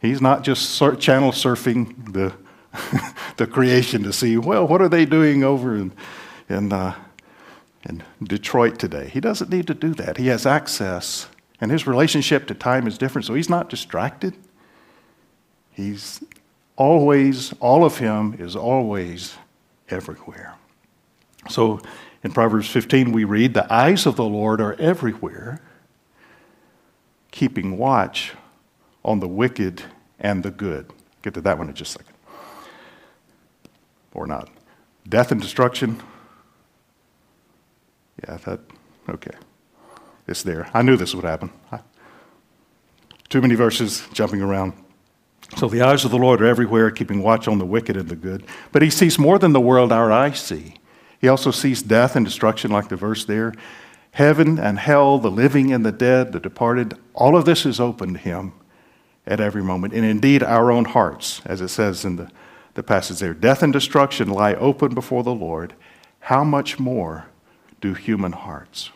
He's 0.00 0.22
not 0.22 0.44
just 0.44 0.78
channel 1.00 1.32
surfing 1.32 2.12
the 2.12 2.32
the 3.36 3.46
creation 3.46 4.02
to 4.04 4.12
see, 4.12 4.36
well, 4.36 4.66
what 4.66 4.80
are 4.80 4.88
they 4.88 5.04
doing 5.04 5.42
over 5.42 5.76
in, 5.76 5.92
in, 6.48 6.72
uh, 6.72 6.94
in 7.88 8.02
Detroit 8.22 8.78
today? 8.78 9.08
He 9.08 9.20
doesn't 9.20 9.50
need 9.50 9.66
to 9.66 9.74
do 9.74 9.94
that. 9.94 10.16
He 10.16 10.28
has 10.28 10.46
access, 10.46 11.28
and 11.60 11.70
his 11.70 11.86
relationship 11.86 12.46
to 12.46 12.54
time 12.54 12.86
is 12.86 12.98
different, 12.98 13.26
so 13.26 13.34
he's 13.34 13.50
not 13.50 13.68
distracted. 13.68 14.36
He's 15.72 16.22
always, 16.76 17.52
all 17.60 17.84
of 17.84 17.98
him 17.98 18.34
is 18.38 18.56
always 18.56 19.36
everywhere. 19.88 20.56
So 21.48 21.80
in 22.22 22.32
Proverbs 22.32 22.68
15, 22.68 23.12
we 23.12 23.24
read, 23.24 23.54
The 23.54 23.72
eyes 23.72 24.06
of 24.06 24.16
the 24.16 24.24
Lord 24.24 24.60
are 24.60 24.74
everywhere, 24.74 25.60
keeping 27.30 27.78
watch 27.78 28.32
on 29.04 29.20
the 29.20 29.28
wicked 29.28 29.82
and 30.18 30.42
the 30.42 30.50
good. 30.50 30.92
Get 31.22 31.34
to 31.34 31.40
that 31.42 31.58
one 31.58 31.68
in 31.68 31.74
just 31.74 31.96
a 31.96 31.98
second 31.98 32.14
or 34.14 34.26
not. 34.26 34.48
Death 35.08 35.32
and 35.32 35.40
destruction. 35.40 36.00
Yeah, 38.26 38.36
that, 38.36 38.60
okay. 39.08 39.36
It's 40.26 40.42
there. 40.42 40.68
I 40.74 40.82
knew 40.82 40.96
this 40.96 41.14
would 41.14 41.24
happen. 41.24 41.50
Too 43.28 43.40
many 43.40 43.54
verses 43.54 44.06
jumping 44.12 44.42
around. 44.42 44.72
So 45.56 45.68
the 45.68 45.82
eyes 45.82 46.04
of 46.04 46.10
the 46.10 46.18
Lord 46.18 46.40
are 46.40 46.46
everywhere, 46.46 46.90
keeping 46.90 47.22
watch 47.22 47.48
on 47.48 47.58
the 47.58 47.66
wicked 47.66 47.96
and 47.96 48.08
the 48.08 48.16
good. 48.16 48.44
But 48.72 48.82
he 48.82 48.90
sees 48.90 49.18
more 49.18 49.38
than 49.38 49.52
the 49.52 49.60
world 49.60 49.92
our 49.92 50.12
eyes 50.12 50.40
see. 50.40 50.74
He 51.20 51.28
also 51.28 51.50
sees 51.50 51.82
death 51.82 52.16
and 52.16 52.24
destruction, 52.24 52.70
like 52.70 52.88
the 52.88 52.96
verse 52.96 53.24
there. 53.24 53.52
Heaven 54.12 54.58
and 54.58 54.78
hell, 54.78 55.18
the 55.18 55.30
living 55.30 55.72
and 55.72 55.84
the 55.84 55.92
dead, 55.92 56.32
the 56.32 56.40
departed, 56.40 56.94
all 57.14 57.36
of 57.36 57.44
this 57.44 57.66
is 57.66 57.80
open 57.80 58.14
to 58.14 58.18
him 58.18 58.52
at 59.26 59.40
every 59.40 59.62
moment. 59.62 59.92
And 59.92 60.04
indeed, 60.04 60.42
our 60.42 60.70
own 60.70 60.86
hearts, 60.86 61.42
as 61.44 61.60
it 61.60 61.68
says 61.68 62.04
in 62.04 62.16
the 62.16 62.30
the 62.74 62.82
passage 62.82 63.18
there. 63.18 63.34
Death 63.34 63.62
and 63.62 63.72
destruction 63.72 64.28
lie 64.28 64.54
open 64.54 64.94
before 64.94 65.22
the 65.22 65.34
Lord. 65.34 65.74
How 66.20 66.44
much 66.44 66.78
more 66.78 67.26
do 67.80 67.94
human 67.94 68.32
hearts? 68.32 68.90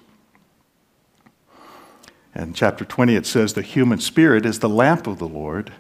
And 2.35 2.55
chapter 2.55 2.85
20, 2.85 3.15
it 3.15 3.27
says, 3.27 3.53
The 3.53 3.63
human 3.63 4.01
spirit 4.01 4.45
is 4.45 4.59
the 4.59 4.69
lamp 4.69 5.07
of 5.07 5.19
the 5.19 5.29
Lord 5.29 5.73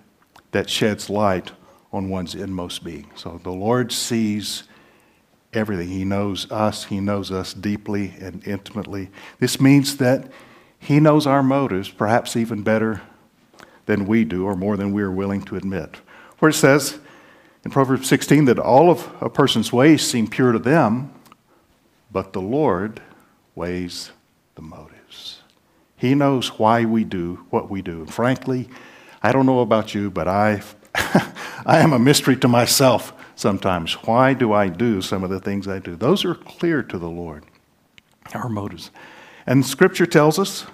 that 0.54 0.70
sheds 0.70 1.10
light 1.10 1.50
on 1.92 2.08
one's 2.08 2.36
inmost 2.36 2.84
being. 2.84 3.10
So 3.16 3.40
the 3.42 3.50
Lord 3.50 3.90
sees 3.90 4.62
everything. 5.52 5.88
He 5.88 6.04
knows 6.04 6.48
us, 6.50 6.84
He 6.84 7.00
knows 7.00 7.32
us 7.32 7.52
deeply 7.52 8.14
and 8.20 8.46
intimately. 8.46 9.10
This 9.40 9.60
means 9.60 9.96
that 9.96 10.30
He 10.78 11.00
knows 11.00 11.26
our 11.26 11.42
motives 11.42 11.88
perhaps 11.88 12.36
even 12.36 12.62
better 12.62 13.02
than 13.86 14.06
we 14.06 14.24
do, 14.24 14.44
or 14.44 14.54
more 14.54 14.76
than 14.76 14.92
we 14.92 15.02
are 15.02 15.10
willing 15.10 15.42
to 15.42 15.56
admit. 15.56 15.96
Where 16.38 16.50
it 16.50 16.54
says, 16.54 17.00
in 17.64 17.72
Proverbs 17.72 18.08
16 18.08 18.44
that 18.44 18.60
all 18.60 18.92
of 18.92 19.10
a 19.20 19.28
person's 19.28 19.72
ways 19.72 20.08
seem 20.08 20.28
pure 20.28 20.52
to 20.52 20.60
them, 20.60 21.12
but 22.12 22.32
the 22.32 22.40
Lord 22.40 23.02
weighs 23.56 24.12
the 24.54 24.62
motives. 24.62 25.40
He 25.96 26.14
knows 26.14 26.60
why 26.60 26.84
we 26.84 27.02
do 27.02 27.44
what 27.50 27.68
we 27.68 27.82
do. 27.82 28.02
And 28.02 28.14
frankly, 28.14 28.68
I 29.24 29.32
don't 29.32 29.46
know 29.46 29.60
about 29.60 29.94
you, 29.94 30.10
but 30.10 30.28
I, 30.28 30.60
I 31.64 31.78
am 31.78 31.94
a 31.94 31.98
mystery 31.98 32.36
to 32.36 32.46
myself 32.46 33.14
sometimes. 33.36 33.94
Why 34.04 34.34
do 34.34 34.52
I 34.52 34.68
do 34.68 35.00
some 35.00 35.24
of 35.24 35.30
the 35.30 35.40
things 35.40 35.66
I 35.66 35.78
do? 35.78 35.96
Those 35.96 36.26
are 36.26 36.34
clear 36.34 36.82
to 36.82 36.98
the 36.98 37.08
Lord, 37.08 37.46
our 38.34 38.50
motives. 38.50 38.90
And 39.46 39.64
Scripture 39.64 40.04
tells 40.04 40.38
us 40.38 40.66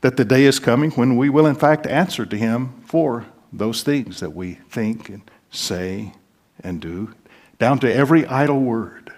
that 0.00 0.16
the 0.16 0.24
day 0.24 0.46
is 0.46 0.58
coming 0.58 0.90
when 0.90 1.16
we 1.16 1.30
will, 1.30 1.46
in 1.46 1.54
fact, 1.54 1.86
answer 1.86 2.26
to 2.26 2.36
Him 2.36 2.82
for 2.86 3.26
those 3.52 3.84
things 3.84 4.18
that 4.18 4.30
we 4.30 4.54
think 4.54 5.08
and 5.08 5.22
say, 5.52 6.12
and 6.64 6.80
do, 6.80 7.14
down 7.60 7.78
to 7.78 7.94
every 7.94 8.26
idle 8.26 8.58
word. 8.58 9.12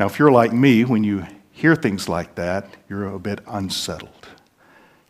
Now, 0.00 0.06
if 0.06 0.18
you're 0.18 0.32
like 0.32 0.52
me, 0.52 0.84
when 0.84 1.04
you 1.04 1.24
hear 1.52 1.76
things 1.76 2.08
like 2.08 2.34
that, 2.34 2.76
you're 2.88 3.06
a 3.06 3.20
bit 3.20 3.38
unsettled. 3.46 4.26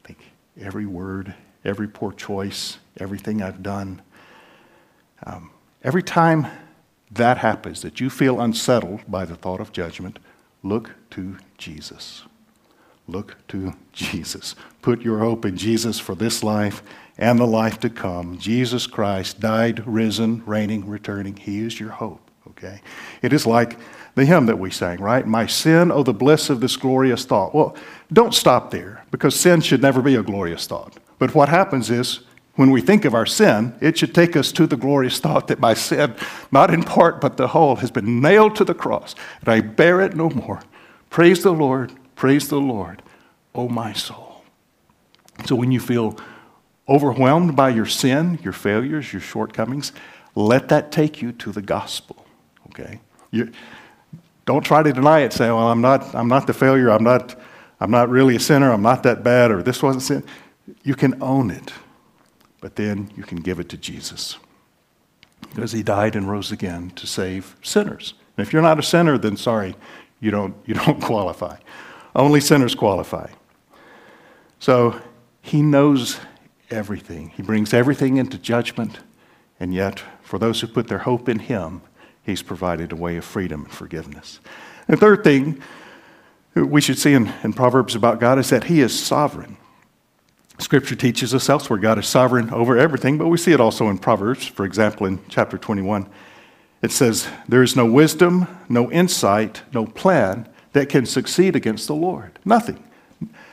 Think 0.05 0.19
every 0.61 0.85
word, 0.85 1.35
every 1.66 1.88
poor 1.88 2.12
choice, 2.12 2.78
everything 2.99 3.42
I've 3.42 3.62
done. 3.62 4.00
Um, 5.25 5.50
every 5.82 6.02
time 6.02 6.46
that 7.11 7.38
happens, 7.38 7.82
that 7.82 8.00
you 8.00 8.08
feel 8.08 8.40
unsettled 8.40 9.00
by 9.08 9.25
the 9.25 9.37
thought 9.37 9.61
of 9.61 9.73
judgment, 9.73 10.18
look 10.62 10.94
to 11.11 11.37
Jesus. 11.58 12.23
Look 13.08 13.37
to 13.49 13.75
Jesus. 13.92 14.54
Put 14.82 15.02
your 15.02 15.18
hope 15.18 15.44
in 15.44 15.56
Jesus 15.56 15.99
for 15.99 16.14
this 16.14 16.42
life 16.42 16.82
and 17.18 17.38
the 17.38 17.46
life 17.46 17.80
to 17.80 17.90
come. 17.90 18.38
Jesus 18.38 18.87
Christ 18.87 19.40
died, 19.40 19.87
risen, 19.87 20.44
reigning, 20.44 20.87
returning. 20.88 21.37
He 21.37 21.61
is 21.61 21.80
your 21.80 21.90
hope, 21.90 22.30
okay? 22.49 22.80
It 23.23 23.32
is 23.32 23.46
like 23.46 23.78
the 24.14 24.25
hymn 24.25 24.46
that 24.46 24.58
we 24.58 24.70
sang, 24.70 25.00
right? 25.00 25.26
My 25.26 25.46
sin, 25.46 25.90
oh, 25.90 26.02
the 26.02 26.12
bliss 26.12 26.50
of 26.50 26.61
this 26.61 26.76
glorious 26.76 27.25
thought. 27.25 27.54
Well, 27.54 27.76
don't 28.12 28.35
stop 28.35 28.70
there 28.70 29.04
because 29.11 29.38
sin 29.38 29.61
should 29.61 29.82
never 29.82 30.02
be 30.02 30.14
a 30.14 30.23
glorious 30.23 30.66
thought. 30.66 30.99
But 31.18 31.35
what 31.35 31.49
happens 31.49 31.90
is 31.90 32.20
when 32.56 32.70
we 32.70 32.80
think 32.80 33.04
of 33.04 33.14
our 33.14 33.26
sin, 33.26 33.75
it 33.80 33.99
should 33.99 34.14
take 34.14 34.35
us 34.35 34.50
to 34.52 34.66
the 34.66 34.76
glorious 34.76 35.18
thought 35.18 35.49
that 35.49 35.61
my 35.61 35.75
sin, 35.75 36.14
not 36.50 36.73
in 36.73 36.82
part 36.82 37.20
but 37.20 37.37
the 37.37 37.49
whole, 37.49 37.76
has 37.76 37.90
been 37.90 38.20
nailed 38.20 38.56
to 38.56 38.64
the 38.64 38.75
cross, 38.75 39.14
and 39.40 39.49
I 39.49 39.61
bear 39.61 40.00
it 40.00 40.14
no 40.14 40.30
more. 40.30 40.62
Praise 41.11 41.42
the 41.42 41.52
Lord, 41.52 41.92
praise 42.14 42.49
the 42.49 42.61
Lord, 42.61 43.02
oh 43.54 43.68
my 43.68 43.92
soul. 43.92 44.42
So 45.44 45.54
when 45.54 45.70
you 45.70 45.80
feel 45.80 46.18
overwhelmed 46.88 47.56
by 47.56 47.70
your 47.70 47.87
sin, 47.87 48.38
your 48.42 48.54
failures, 48.54 49.12
your 49.12 49.20
shortcomings, 49.20 49.92
let 50.35 50.68
that 50.68 50.90
take 50.90 51.20
you 51.20 51.32
to 51.32 51.52
the 51.52 51.62
gospel, 51.62 52.25
okay? 52.68 53.00
You, 53.30 53.52
don't 54.46 54.64
try 54.64 54.82
to 54.82 54.92
deny 54.92 55.20
it, 55.20 55.32
say, 55.32 55.49
well, 55.49 55.68
I'm 55.68 55.80
not, 55.80 56.14
I'm 56.14 56.28
not 56.28 56.46
the 56.46 56.54
failure, 56.54 56.90
I'm 56.90 57.04
not, 57.04 57.38
I'm 57.80 57.90
not 57.90 58.08
really 58.08 58.37
a 58.37 58.40
sinner, 58.40 58.73
I'm 58.73 58.82
not 58.82 59.02
that 59.02 59.23
bad, 59.23 59.50
or 59.50 59.62
this 59.62 59.82
wasn't 59.82 60.04
sin. 60.04 60.25
You 60.82 60.94
can 60.94 61.23
own 61.23 61.50
it 61.50 61.73
but 62.66 62.75
then 62.75 63.11
you 63.16 63.23
can 63.23 63.38
give 63.38 63.61
it 63.61 63.68
to 63.68 63.76
Jesus. 63.76 64.38
Because 65.54 65.73
he 65.73 65.85
died 65.85 66.16
and 66.16 66.28
rose 66.28 66.50
again 66.50 66.90
to 66.96 67.06
save 67.06 67.56
sinners. 67.62 68.14
And 68.37 68.46
if 68.46 68.52
you're 68.52 68.61
not 68.61 68.78
a 68.78 68.82
sinner, 68.82 69.18
then 69.18 69.37
sorry, 69.37 69.76
you 70.20 70.30
don't, 70.30 70.54
you 70.66 70.75
don't 70.75 71.00
qualify. 71.12 71.58
Only 72.14 72.40
sinners 72.40 72.75
qualify. 72.75 73.30
So 74.58 75.00
he 75.42 75.62
knows 75.62 76.18
everything. 76.70 77.30
He 77.30 77.42
brings 77.42 77.73
everything 77.73 78.16
into 78.16 78.37
judgment, 78.38 78.99
and 79.61 79.73
yet, 79.73 80.02
for 80.23 80.38
those 80.38 80.61
who 80.61 80.66
put 80.66 80.88
their 80.88 80.99
hope 80.99 81.28
in 81.28 81.38
him, 81.38 81.82
he's 82.23 82.42
provided 82.42 82.90
a 82.90 82.96
way 82.96 83.16
of 83.16 83.25
freedom 83.25 83.64
and 83.64 83.73
forgiveness. 83.73 84.40
The 84.88 84.96
third 84.96 85.23
thing 85.23 85.62
we 86.54 86.80
should 86.80 86.99
see 86.99 87.12
in, 87.12 87.32
in 87.44 87.52
Proverbs 87.52 87.94
about 87.94 88.18
God 88.18 88.38
is 88.40 88.50
that 88.50 88.64
he 88.64 88.80
is 88.80 88.99
sovereign. 88.99 89.56
Scripture 90.59 90.95
teaches 90.97 91.35
us 91.35 91.49
elsewhere 91.49 91.79
God 91.79 91.99
is 91.99 92.07
sovereign 92.07 92.51
over 92.51 92.79
everything, 92.79 93.19
but 93.19 93.29
we 93.29 93.37
see 93.37 93.53
it 93.53 93.61
also 93.61 93.89
in 93.89 93.99
Proverbs. 93.99 94.47
For 94.47 94.65
example, 94.65 95.07
in 95.07 95.21
chapter 95.29 95.59
21, 95.59 96.09
it 96.83 96.91
says, 96.91 97.29
There 97.49 97.63
is 97.63 97.77
no 97.77 97.85
wisdom, 97.85 98.47
no 98.69 98.91
insight, 98.91 99.63
no 99.73 99.87
plan 99.87 100.49
that 100.73 100.89
can 100.89 101.05
succeed 101.05 101.57
against 101.57 101.87
the 101.87 101.95
Lord. 101.95 102.39
Nothing. 102.45 102.83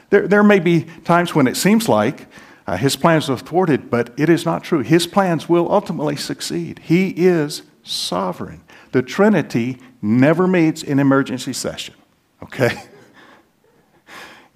There, 0.09 0.27
there 0.27 0.43
may 0.43 0.59
be 0.59 0.83
times 1.03 1.35
when 1.35 1.47
it 1.47 1.57
seems 1.57 1.89
like 1.89 2.27
uh, 2.67 2.77
his 2.77 2.95
plans 2.95 3.29
are 3.29 3.37
thwarted, 3.37 3.89
but 3.89 4.13
it 4.17 4.29
is 4.29 4.45
not 4.45 4.63
true. 4.63 4.79
His 4.79 5.07
plans 5.07 5.49
will 5.49 5.71
ultimately 5.71 6.15
succeed. 6.15 6.79
He 6.79 7.09
is 7.09 7.63
sovereign. 7.83 8.63
The 8.91 9.01
Trinity 9.01 9.79
never 10.01 10.47
meets 10.47 10.83
in 10.83 10.99
emergency 10.99 11.53
session, 11.53 11.95
okay? 12.41 12.83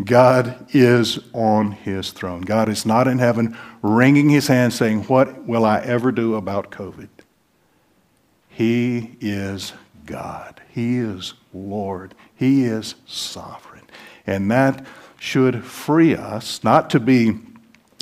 God 0.03 0.67
is 0.75 1.19
on 1.33 1.71
his 1.71 2.11
throne. 2.11 2.41
God 2.41 2.69
is 2.69 2.85
not 2.85 3.07
in 3.07 3.17
heaven 3.17 3.57
wringing 3.81 4.29
his 4.29 4.47
hands 4.47 4.75
saying, 4.75 5.03
What 5.03 5.45
will 5.45 5.65
I 5.65 5.79
ever 5.79 6.11
do 6.11 6.35
about 6.35 6.69
COVID? 6.69 7.09
He 8.49 9.17
is 9.19 9.73
God. 10.05 10.61
He 10.69 10.97
is 10.97 11.33
Lord. 11.53 12.13
He 12.35 12.63
is 12.63 12.95
sovereign. 13.05 13.85
And 14.27 14.51
that 14.51 14.85
should 15.19 15.63
free 15.63 16.15
us 16.15 16.63
not 16.63 16.89
to 16.91 16.99
be 16.99 17.39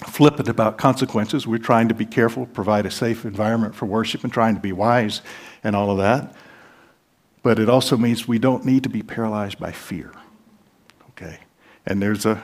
flippant 0.06 0.50
about 0.50 0.78
consequences. 0.78 1.48
We're 1.48 1.58
trying 1.58 1.88
to 1.88 1.94
be 1.94 2.06
careful, 2.06 2.46
provide 2.46 2.86
a 2.86 2.92
safe 2.92 3.24
environment 3.24 3.76
for 3.76 3.86
worship, 3.86 4.24
and 4.24 4.34
trying 4.34 4.56
to 4.56 4.62
be 4.62 4.74
wise 4.74 5.22
and 5.64 5.76
all 5.76 5.92
of 5.92 5.98
that. 6.00 6.36
But 7.42 7.60
it 7.60 7.70
also 7.70 7.96
means 7.96 8.28
we 8.28 8.40
don't 8.40 8.66
need 8.66 8.84
to 8.84 8.90
be 8.90 9.02
paralyzed 9.02 9.60
by 9.60 9.72
fear. 9.72 10.12
Okay? 11.12 11.40
And 11.86 12.02
there's 12.02 12.26
a, 12.26 12.44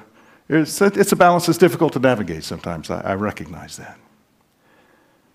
it's 0.49 0.81
a, 0.81 0.85
it's 0.85 1.11
a 1.11 1.15
balance 1.15 1.45
that's 1.45 1.57
difficult 1.57 1.93
to 1.93 1.99
navigate 1.99 2.43
sometimes. 2.43 2.89
I, 2.89 3.01
I 3.01 3.15
recognize 3.15 3.77
that. 3.77 3.97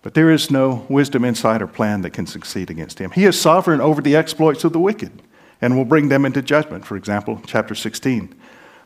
But 0.03 0.15
there 0.15 0.31
is 0.31 0.51
no 0.51 0.87
wisdom, 0.89 1.25
insight, 1.25 1.61
or 1.61 1.67
plan 1.67 2.03
that 2.03 2.11
can 2.11 2.27
succeed 2.27 2.71
against 2.71 3.01
him. 3.01 3.11
He 3.11 3.25
is 3.25 3.41
sovereign 3.41 3.81
over 3.81 4.01
the 4.01 4.15
exploits 4.15 4.63
of 4.63 4.73
the 4.73 4.79
wicked 4.79 5.23
and 5.61 5.77
will 5.77 5.85
bring 5.85 6.09
them 6.09 6.25
into 6.25 6.43
judgment. 6.43 6.85
For 6.85 6.97
example, 6.97 7.43
chapter 7.47 7.75
16, 7.75 8.33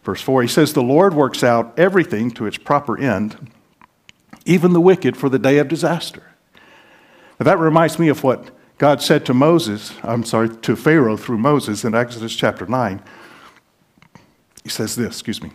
verse 0.02 0.22
4, 0.22 0.42
he 0.42 0.48
says, 0.48 0.72
The 0.72 0.82
Lord 0.82 1.12
works 1.12 1.44
out 1.44 1.78
everything 1.78 2.30
to 2.32 2.46
its 2.46 2.56
proper 2.56 2.98
end, 2.98 3.50
even 4.46 4.72
the 4.72 4.80
wicked 4.80 5.16
for 5.16 5.28
the 5.28 5.38
day 5.38 5.58
of 5.58 5.68
disaster. 5.68 6.22
Now, 7.38 7.44
that 7.44 7.58
reminds 7.58 7.98
me 7.98 8.08
of 8.08 8.24
what 8.24 8.50
God 8.78 9.02
said 9.02 9.26
to 9.26 9.34
Moses, 9.34 9.92
I'm 10.02 10.24
sorry, 10.24 10.48
to 10.48 10.74
Pharaoh 10.74 11.18
through 11.18 11.38
Moses 11.38 11.84
in 11.84 11.94
Exodus 11.94 12.34
chapter 12.34 12.64
9 12.64 13.02
he 14.62 14.68
says 14.68 14.96
this, 14.96 15.08
excuse 15.08 15.42
me. 15.42 15.50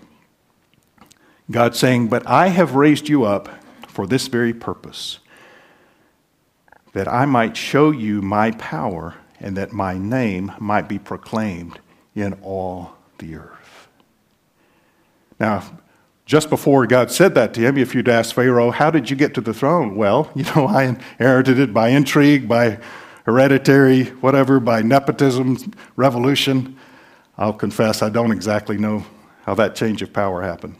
God 1.49 1.75
saying, 1.75 2.07
But 2.07 2.25
I 2.27 2.47
have 2.47 2.75
raised 2.75 3.07
you 3.07 3.23
up 3.23 3.49
for 3.87 4.07
this 4.07 4.27
very 4.27 4.53
purpose, 4.53 5.19
that 6.93 7.07
I 7.07 7.25
might 7.25 7.55
show 7.55 7.91
you 7.91 8.21
my 8.21 8.51
power 8.51 9.15
and 9.39 9.55
that 9.57 9.71
my 9.71 9.97
name 9.97 10.51
might 10.59 10.87
be 10.87 10.97
proclaimed 10.97 11.79
in 12.15 12.33
all 12.41 12.93
the 13.19 13.35
earth. 13.35 13.87
Now, 15.39 15.63
just 16.25 16.49
before 16.49 16.87
God 16.87 17.11
said 17.11 17.35
that 17.35 17.53
to 17.53 17.61
him, 17.61 17.77
if 17.77 17.93
you'd 17.93 18.09
asked 18.09 18.33
Pharaoh, 18.33 18.71
How 18.71 18.89
did 18.89 19.09
you 19.09 19.15
get 19.15 19.33
to 19.35 19.41
the 19.41 19.53
throne? 19.53 19.95
Well, 19.95 20.31
you 20.35 20.43
know, 20.55 20.65
I 20.65 20.83
inherited 20.83 21.59
it 21.59 21.73
by 21.73 21.89
intrigue, 21.89 22.47
by 22.47 22.79
hereditary, 23.25 24.05
whatever, 24.05 24.59
by 24.59 24.81
nepotism, 24.81 25.73
revolution. 25.95 26.77
I'll 27.37 27.53
confess 27.53 28.01
I 28.01 28.09
don't 28.09 28.31
exactly 28.31 28.77
know 28.77 29.05
how 29.45 29.55
that 29.55 29.75
change 29.75 30.01
of 30.01 30.13
power 30.13 30.41
happened. 30.41 30.75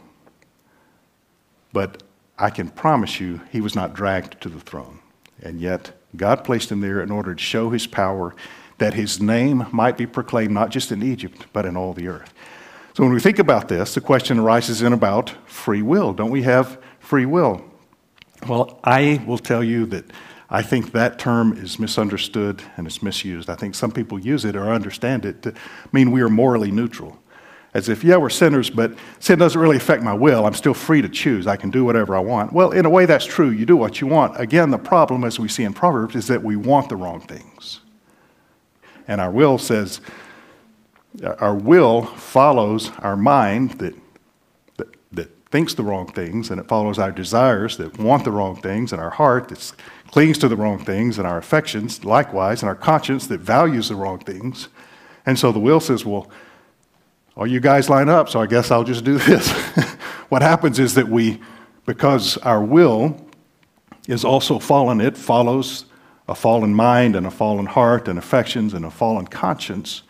But 1.72 2.02
I 2.38 2.50
can 2.50 2.68
promise 2.68 3.20
you 3.20 3.40
he 3.50 3.60
was 3.60 3.74
not 3.74 3.94
dragged 3.94 4.40
to 4.40 4.48
the 4.48 4.60
throne. 4.60 5.00
And 5.42 5.60
yet, 5.60 5.92
God 6.16 6.44
placed 6.44 6.72
him 6.72 6.80
there 6.80 7.02
in 7.02 7.10
order 7.10 7.34
to 7.34 7.42
show 7.42 7.70
his 7.70 7.86
power, 7.86 8.34
that 8.78 8.94
his 8.94 9.20
name 9.20 9.66
might 9.72 9.96
be 9.96 10.06
proclaimed 10.06 10.52
not 10.52 10.70
just 10.70 10.90
in 10.90 11.02
Egypt, 11.02 11.46
but 11.52 11.66
in 11.66 11.76
all 11.76 11.92
the 11.92 12.08
earth. 12.08 12.32
So 12.94 13.02
when 13.02 13.12
we 13.12 13.20
think 13.20 13.38
about 13.38 13.68
this, 13.68 13.94
the 13.94 14.00
question 14.00 14.38
arises 14.38 14.80
in 14.80 14.92
about 14.92 15.34
free 15.46 15.82
will. 15.82 16.14
Don't 16.14 16.30
we 16.30 16.42
have 16.42 16.80
free 16.98 17.26
will? 17.26 17.62
Well, 18.48 18.80
I 18.84 19.22
will 19.26 19.38
tell 19.38 19.62
you 19.62 19.86
that 19.86 20.06
I 20.48 20.62
think 20.62 20.92
that 20.92 21.18
term 21.18 21.52
is 21.56 21.78
misunderstood 21.78 22.62
and 22.76 22.86
it's 22.86 23.02
misused. 23.02 23.50
I 23.50 23.56
think 23.56 23.74
some 23.74 23.90
people 23.90 24.18
use 24.18 24.44
it 24.44 24.54
or 24.54 24.70
understand 24.70 25.24
it 25.24 25.42
to 25.42 25.54
mean 25.92 26.12
we 26.12 26.22
are 26.22 26.28
morally 26.28 26.70
neutral. 26.70 27.18
As 27.74 27.88
if, 27.90 28.02
yeah, 28.04 28.16
we're 28.16 28.30
sinners, 28.30 28.70
but 28.70 28.92
sin 29.18 29.38
doesn't 29.38 29.60
really 29.60 29.76
affect 29.76 30.02
my 30.02 30.14
will. 30.14 30.46
I'm 30.46 30.54
still 30.54 30.72
free 30.72 31.02
to 31.02 31.10
choose. 31.10 31.46
I 31.46 31.56
can 31.56 31.70
do 31.70 31.84
whatever 31.84 32.16
I 32.16 32.20
want. 32.20 32.52
Well, 32.52 32.70
in 32.70 32.86
a 32.86 32.90
way, 32.90 33.04
that's 33.04 33.26
true. 33.26 33.50
You 33.50 33.66
do 33.66 33.76
what 33.76 34.00
you 34.00 34.06
want. 34.06 34.40
Again, 34.40 34.70
the 34.70 34.78
problem, 34.78 35.24
as 35.24 35.38
we 35.38 35.48
see 35.48 35.64
in 35.64 35.74
Proverbs, 35.74 36.16
is 36.16 36.26
that 36.28 36.42
we 36.42 36.56
want 36.56 36.88
the 36.88 36.96
wrong 36.96 37.20
things. 37.20 37.80
And 39.06 39.20
our 39.20 39.30
will 39.30 39.58
says, 39.58 40.00
our 41.22 41.54
will 41.54 42.04
follows 42.04 42.90
our 43.00 43.16
mind 43.16 43.72
that, 43.72 43.94
thinks 45.50 45.74
the 45.74 45.82
wrong 45.82 46.06
things, 46.06 46.50
and 46.50 46.60
it 46.60 46.66
follows 46.68 46.98
our 46.98 47.12
desires 47.12 47.76
that 47.76 47.98
want 47.98 48.24
the 48.24 48.32
wrong 48.32 48.60
things, 48.60 48.92
and 48.92 49.00
our 49.00 49.10
heart 49.10 49.48
that 49.48 49.72
clings 50.10 50.38
to 50.38 50.48
the 50.48 50.56
wrong 50.56 50.78
things, 50.78 51.18
and 51.18 51.26
our 51.26 51.38
affections 51.38 52.04
likewise, 52.04 52.62
and 52.62 52.68
our 52.68 52.74
conscience 52.74 53.26
that 53.28 53.40
values 53.40 53.88
the 53.88 53.94
wrong 53.94 54.18
things. 54.18 54.68
And 55.24 55.38
so 55.38 55.52
the 55.52 55.58
will 55.58 55.80
says, 55.80 56.04
well, 56.04 56.30
all 57.36 57.46
you 57.46 57.60
guys 57.60 57.90
line 57.90 58.08
up, 58.08 58.28
so 58.28 58.40
I 58.40 58.46
guess 58.46 58.70
I'll 58.70 58.84
just 58.84 59.04
do 59.04 59.18
this. 59.18 59.50
what 60.28 60.42
happens 60.42 60.78
is 60.78 60.94
that 60.94 61.08
we, 61.08 61.40
because 61.84 62.38
our 62.38 62.62
will 62.62 63.26
is 64.08 64.24
also 64.24 64.58
fallen, 64.58 65.00
it 65.00 65.16
follows 65.16 65.84
a 66.28 66.34
fallen 66.34 66.74
mind 66.74 67.14
and 67.14 67.26
a 67.26 67.30
fallen 67.30 67.66
heart 67.66 68.08
and 68.08 68.18
affections 68.18 68.74
and 68.74 68.84
a 68.84 68.90
fallen 68.90 69.26
conscience, 69.26 70.02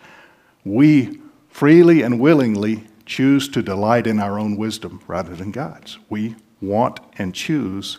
we 0.65 1.21
freely 1.49 2.03
and 2.03 2.21
willingly 2.21 2.85
choose 3.07 3.49
to 3.49 3.63
delight 3.63 4.07
in 4.07 4.19
our 4.19 4.39
own 4.39 4.57
wisdom 4.57 5.01
rather 5.07 5.35
than 5.35 5.53
God's. 5.53 5.99
We 6.11 6.37
want 6.61 7.01
and 7.19 7.35
choose 7.35 7.99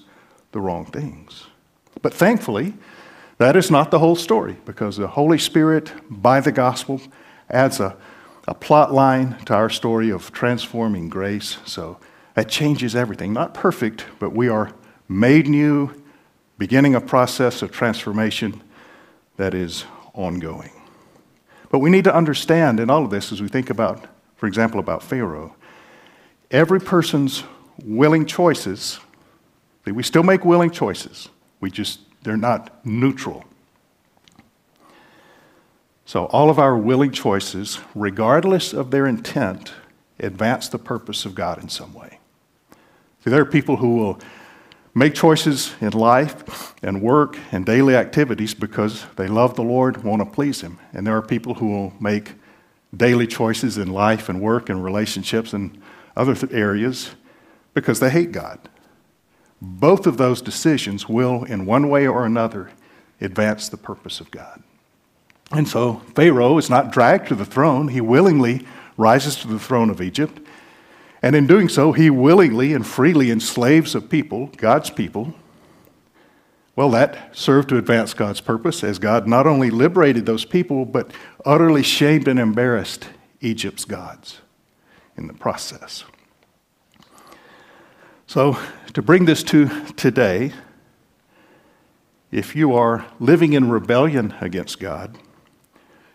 the 0.52 0.60
wrong 0.60 0.86
things. 0.86 1.48
But 2.02 2.14
thankfully, 2.14 2.74
that 3.38 3.56
is 3.56 3.72
not 3.72 3.92
the 3.92 4.00
whole 4.00 4.16
story 4.16 4.58
because 4.66 4.98
the 4.98 5.08
Holy 5.08 5.38
Spirit, 5.38 5.92
by 6.10 6.40
the 6.42 6.52
gospel, 6.52 7.02
adds 7.50 7.80
a, 7.80 7.96
a 8.48 8.54
plot 8.54 8.94
line 8.94 9.38
to 9.46 9.54
our 9.54 9.70
story 9.70 10.10
of 10.10 10.32
transforming 10.32 11.10
grace. 11.10 11.58
So 11.66 11.98
that 12.34 12.50
changes 12.50 12.96
everything. 12.96 13.34
Not 13.34 13.54
perfect, 13.54 14.06
but 14.20 14.32
we 14.32 14.50
are 14.50 14.74
made 15.08 15.48
new, 15.48 16.04
beginning 16.58 16.96
a 16.96 17.02
process 17.02 17.62
of 17.62 17.72
transformation 17.72 18.62
that 19.38 19.54
is 19.54 19.86
ongoing. 20.14 20.72
But 21.70 21.80
we 21.80 21.90
need 21.90 22.06
to 22.06 22.16
understand 22.16 22.80
in 22.80 22.90
all 22.90 23.06
of 23.06 23.12
this 23.12 23.32
as 23.32 23.42
we 23.42 23.48
think 23.48 23.70
about, 23.70 24.06
for 24.38 24.48
example, 24.48 24.80
about 24.80 25.04
Pharaoh, 25.04 25.56
every 26.50 26.80
person's 26.80 27.44
willing 27.84 28.26
choices 28.26 29.00
We 29.86 30.04
still 30.04 30.24
make 30.24 30.44
willing 30.44 30.72
choices. 30.72 31.30
We 31.62 31.72
just, 31.72 32.02
they're 32.24 32.36
not 32.36 32.86
neutral. 32.86 33.46
So, 36.06 36.26
all 36.26 36.50
of 36.50 36.60
our 36.60 36.78
willing 36.78 37.12
choices, 37.12 37.80
regardless 37.96 38.74
of 38.74 38.92
their 38.92 39.06
intent, 39.06 39.74
advance 40.20 40.68
the 40.68 40.78
purpose 40.78 41.26
of 41.26 41.36
God 41.36 41.62
in 41.62 41.70
some 41.70 41.94
way. 41.94 42.20
See, 43.24 43.30
there 43.30 43.42
are 43.42 43.46
people 43.46 43.78
who 43.78 43.96
will 43.96 44.20
make 44.94 45.14
choices 45.14 45.74
in 45.80 45.92
life 45.92 46.74
and 46.82 47.02
work 47.02 47.38
and 47.52 47.66
daily 47.66 47.96
activities 47.96 48.54
because 48.54 49.06
they 49.16 49.28
love 49.28 49.56
the 49.56 49.64
Lord, 49.64 50.04
want 50.04 50.22
to 50.22 50.26
please 50.26 50.62
Him. 50.62 50.80
And 50.94 51.06
there 51.06 51.16
are 51.16 51.22
people 51.22 51.56
who 51.56 51.68
will 51.68 51.94
make 52.00 52.34
daily 52.96 53.28
choices 53.28 53.78
in 53.78 53.92
life 53.92 54.30
and 54.30 54.42
work 54.42 54.70
and 54.70 54.84
relationships 54.84 55.54
and 55.54 55.82
other 56.16 56.36
th- 56.36 56.52
areas 56.54 57.12
because 57.74 58.00
they 58.00 58.10
hate 58.10 58.32
God. 58.32 58.60
Both 59.62 60.08
of 60.08 60.18
those 60.18 60.42
decisions 60.42 61.10
will, 61.10 61.44
in 61.44 61.66
one 61.66 61.90
way 61.90 62.08
or 62.08 62.26
another, 62.26 62.72
advance 63.20 63.70
the 63.70 63.78
purpose 63.78 64.20
of 64.20 64.32
God. 64.32 64.62
And 65.52 65.68
so 65.68 66.02
Pharaoh 66.16 66.58
is 66.58 66.70
not 66.70 66.92
dragged 66.92 67.28
to 67.30 67.36
the 67.36 67.46
throne. 67.46 67.88
He 67.88 68.02
willingly 68.02 68.66
rises 68.98 69.36
to 69.38 69.48
the 69.48 69.60
throne 69.60 69.90
of 69.90 70.02
Egypt. 70.02 70.40
And 71.22 71.36
in 71.36 71.48
doing 71.48 71.70
so, 71.70 71.94
he 71.94 72.10
willingly 72.10 72.74
and 72.74 72.86
freely 72.86 73.32
enslaves 73.32 73.96
a 73.96 74.02
people, 74.02 74.48
God's 74.58 74.90
people. 74.90 75.34
Well, 76.78 76.92
that 76.92 77.36
served 77.36 77.70
to 77.70 77.78
advance 77.80 78.14
God's 78.14 78.40
purpose 78.40 78.84
as 78.84 79.00
God 79.00 79.28
not 79.28 79.48
only 79.48 79.72
liberated 79.72 80.28
those 80.28 80.46
people, 80.46 80.86
but 80.86 81.10
utterly 81.44 81.82
shamed 81.82 82.28
and 82.28 82.38
embarrassed 82.38 83.10
Egypt's 83.42 83.84
gods 83.84 84.42
in 85.18 85.26
the 85.26 85.34
process. 85.34 86.04
So, 88.28 88.60
to 88.94 89.02
bring 89.02 89.26
this 89.26 89.42
to 89.46 89.86
today, 89.96 90.54
if 92.30 92.56
you 92.56 92.76
are 92.76 93.08
living 93.20 93.54
in 93.54 93.72
rebellion 93.72 94.36
against 94.40 94.80
God, 94.80 95.18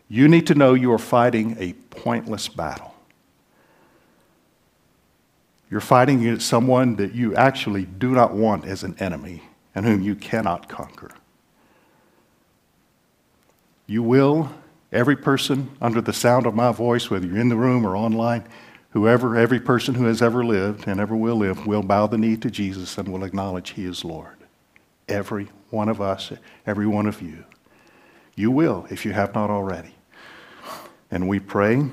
you 0.08 0.28
need 0.28 0.46
to 0.46 0.54
know 0.54 0.74
you 0.74 0.92
are 0.92 0.98
fighting 0.98 1.56
a 1.58 1.72
pointless 1.90 2.46
battle. 2.46 2.94
You're 5.68 5.80
fighting 5.80 6.20
against 6.20 6.46
someone 6.46 6.94
that 6.96 7.16
you 7.16 7.34
actually 7.34 7.84
do 7.84 8.12
not 8.12 8.32
want 8.32 8.64
as 8.64 8.84
an 8.84 8.94
enemy 9.00 9.42
and 9.74 9.86
whom 9.86 10.02
you 10.02 10.14
cannot 10.14 10.68
conquer. 10.68 11.10
You 13.86 14.02
will, 14.02 14.52
every 14.92 15.16
person 15.16 15.70
under 15.80 16.00
the 16.00 16.12
sound 16.12 16.46
of 16.46 16.54
my 16.54 16.72
voice, 16.72 17.10
whether 17.10 17.26
you're 17.26 17.38
in 17.38 17.48
the 17.48 17.56
room 17.56 17.86
or 17.86 17.96
online, 17.96 18.44
whoever, 18.90 19.36
every 19.36 19.60
person 19.60 19.94
who 19.94 20.04
has 20.04 20.22
ever 20.22 20.44
lived 20.44 20.86
and 20.86 21.00
ever 21.00 21.16
will 21.16 21.36
live, 21.36 21.66
will 21.66 21.82
bow 21.82 22.06
the 22.06 22.18
knee 22.18 22.36
to 22.36 22.50
Jesus 22.50 22.96
and 22.98 23.08
will 23.08 23.24
acknowledge 23.24 23.70
He 23.70 23.84
is 23.84 24.04
Lord. 24.04 24.36
Every 25.08 25.48
one 25.70 25.88
of 25.88 26.00
us, 26.00 26.32
every 26.66 26.86
one 26.86 27.06
of 27.06 27.20
you. 27.20 27.44
You 28.34 28.50
will 28.50 28.86
if 28.90 29.04
you 29.04 29.12
have 29.12 29.34
not 29.34 29.50
already. 29.50 29.94
And 31.10 31.28
we 31.28 31.38
pray, 31.38 31.84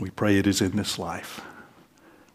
we 0.00 0.10
pray 0.10 0.38
it 0.38 0.46
is 0.46 0.60
in 0.60 0.76
this 0.76 0.98
life. 0.98 1.40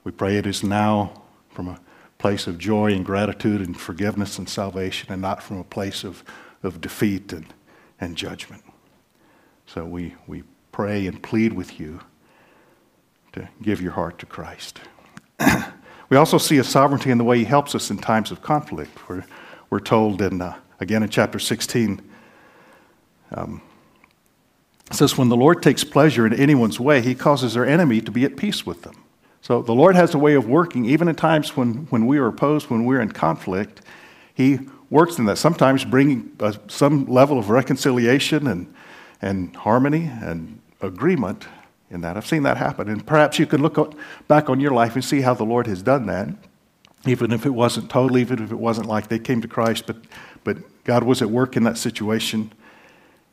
We 0.03 0.11
pray 0.11 0.37
it 0.37 0.47
is 0.47 0.63
now 0.63 1.21
from 1.49 1.67
a 1.67 1.79
place 2.21 2.45
of 2.45 2.59
joy 2.59 2.93
and 2.93 3.03
gratitude 3.03 3.61
and 3.61 3.75
forgiveness 3.75 4.37
and 4.37 4.47
salvation 4.47 5.11
and 5.11 5.19
not 5.19 5.41
from 5.41 5.57
a 5.57 5.63
place 5.63 6.03
of, 6.03 6.23
of 6.61 6.79
defeat 6.79 7.33
and, 7.33 7.51
and 7.99 8.15
judgment. 8.15 8.63
So 9.65 9.85
we, 9.85 10.13
we 10.27 10.43
pray 10.71 11.07
and 11.07 11.21
plead 11.23 11.51
with 11.51 11.79
you 11.79 11.99
to 13.33 13.49
give 13.63 13.81
your 13.81 13.93
heart 13.93 14.19
to 14.19 14.27
Christ. 14.27 14.81
we 16.09 16.15
also 16.15 16.37
see 16.37 16.59
a 16.59 16.63
sovereignty 16.63 17.09
in 17.09 17.17
the 17.17 17.23
way 17.23 17.39
he 17.39 17.45
helps 17.45 17.73
us 17.73 17.89
in 17.89 17.97
times 17.97 18.29
of 18.29 18.43
conflict. 18.43 19.09
We're, 19.09 19.25
we're 19.71 19.79
told 19.79 20.21
in, 20.21 20.43
uh, 20.43 20.59
again 20.79 21.01
in 21.01 21.09
chapter 21.09 21.39
16, 21.39 22.07
um, 23.31 23.63
it 24.91 24.93
says, 24.93 25.17
When 25.17 25.29
the 25.29 25.35
Lord 25.35 25.63
takes 25.63 25.83
pleasure 25.83 26.27
in 26.27 26.33
anyone's 26.33 26.79
way, 26.79 27.01
he 27.01 27.15
causes 27.15 27.55
their 27.55 27.65
enemy 27.65 27.99
to 27.99 28.11
be 28.11 28.25
at 28.25 28.37
peace 28.37 28.63
with 28.63 28.83
them. 28.83 29.03
So 29.41 29.61
the 29.61 29.73
Lord 29.73 29.95
has 29.95 30.13
a 30.13 30.19
way 30.19 30.35
of 30.35 30.47
working, 30.47 30.85
even 30.85 31.07
at 31.07 31.17
times 31.17 31.57
when, 31.57 31.87
when 31.89 32.05
we 32.05 32.19
are 32.19 32.27
opposed, 32.27 32.69
when 32.69 32.85
we're 32.85 33.01
in 33.01 33.11
conflict. 33.11 33.81
He 34.33 34.59
works 34.89 35.17
in 35.17 35.25
that, 35.25 35.37
sometimes 35.37 35.83
bringing 35.83 36.31
uh, 36.39 36.53
some 36.67 37.05
level 37.05 37.39
of 37.39 37.49
reconciliation 37.49 38.47
and, 38.47 38.73
and 39.21 39.55
harmony 39.55 40.05
and 40.05 40.59
agreement 40.81 41.47
in 41.89 42.01
that. 42.01 42.17
I've 42.17 42.27
seen 42.27 42.43
that 42.43 42.57
happen. 42.57 42.87
And 42.87 43.05
perhaps 43.05 43.39
you 43.39 43.47
can 43.47 43.61
look 43.61 43.95
back 44.27 44.49
on 44.49 44.59
your 44.59 44.71
life 44.71 44.95
and 44.95 45.03
see 45.03 45.21
how 45.21 45.33
the 45.33 45.43
Lord 45.43 45.65
has 45.67 45.81
done 45.81 46.05
that, 46.05 46.29
even 47.07 47.31
if 47.31 47.45
it 47.45 47.51
wasn't 47.51 47.89
total, 47.89 48.19
even 48.19 48.43
if 48.43 48.51
it 48.51 48.59
wasn't 48.59 48.87
like 48.87 49.07
they 49.07 49.19
came 49.19 49.41
to 49.41 49.47
Christ, 49.47 49.87
but, 49.87 49.97
but 50.43 50.57
God 50.83 51.03
was 51.03 51.21
at 51.21 51.29
work 51.31 51.57
in 51.57 51.63
that 51.63 51.77
situation 51.77 52.51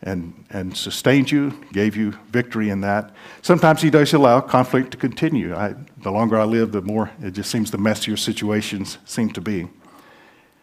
and, 0.03 0.45
and 0.51 0.77
sustained 0.77 1.31
you, 1.31 1.59
gave 1.73 1.97
you 1.97 2.13
victory 2.29 2.71
in 2.71 2.81
that. 2.83 3.13
Sometimes 3.43 3.83
He 3.83 3.91
does 3.91 4.13
allow 4.13 4.41
conflict 4.41 4.93
to 4.93 4.97
continue. 4.97 5.55
I, 5.55 5.75
the 5.99 6.13
longer 6.13 6.39
I 6.39 6.45
live, 6.45 6.73
the 6.73 6.83
more 6.83 7.11
it 7.21 7.33
just 7.33 7.51
seems 7.51 7.71
the 7.71 7.79
messier 7.79 8.17
situations 8.17 8.99
seem 9.05 9.31
to 9.31 9.41
be. 9.41 9.69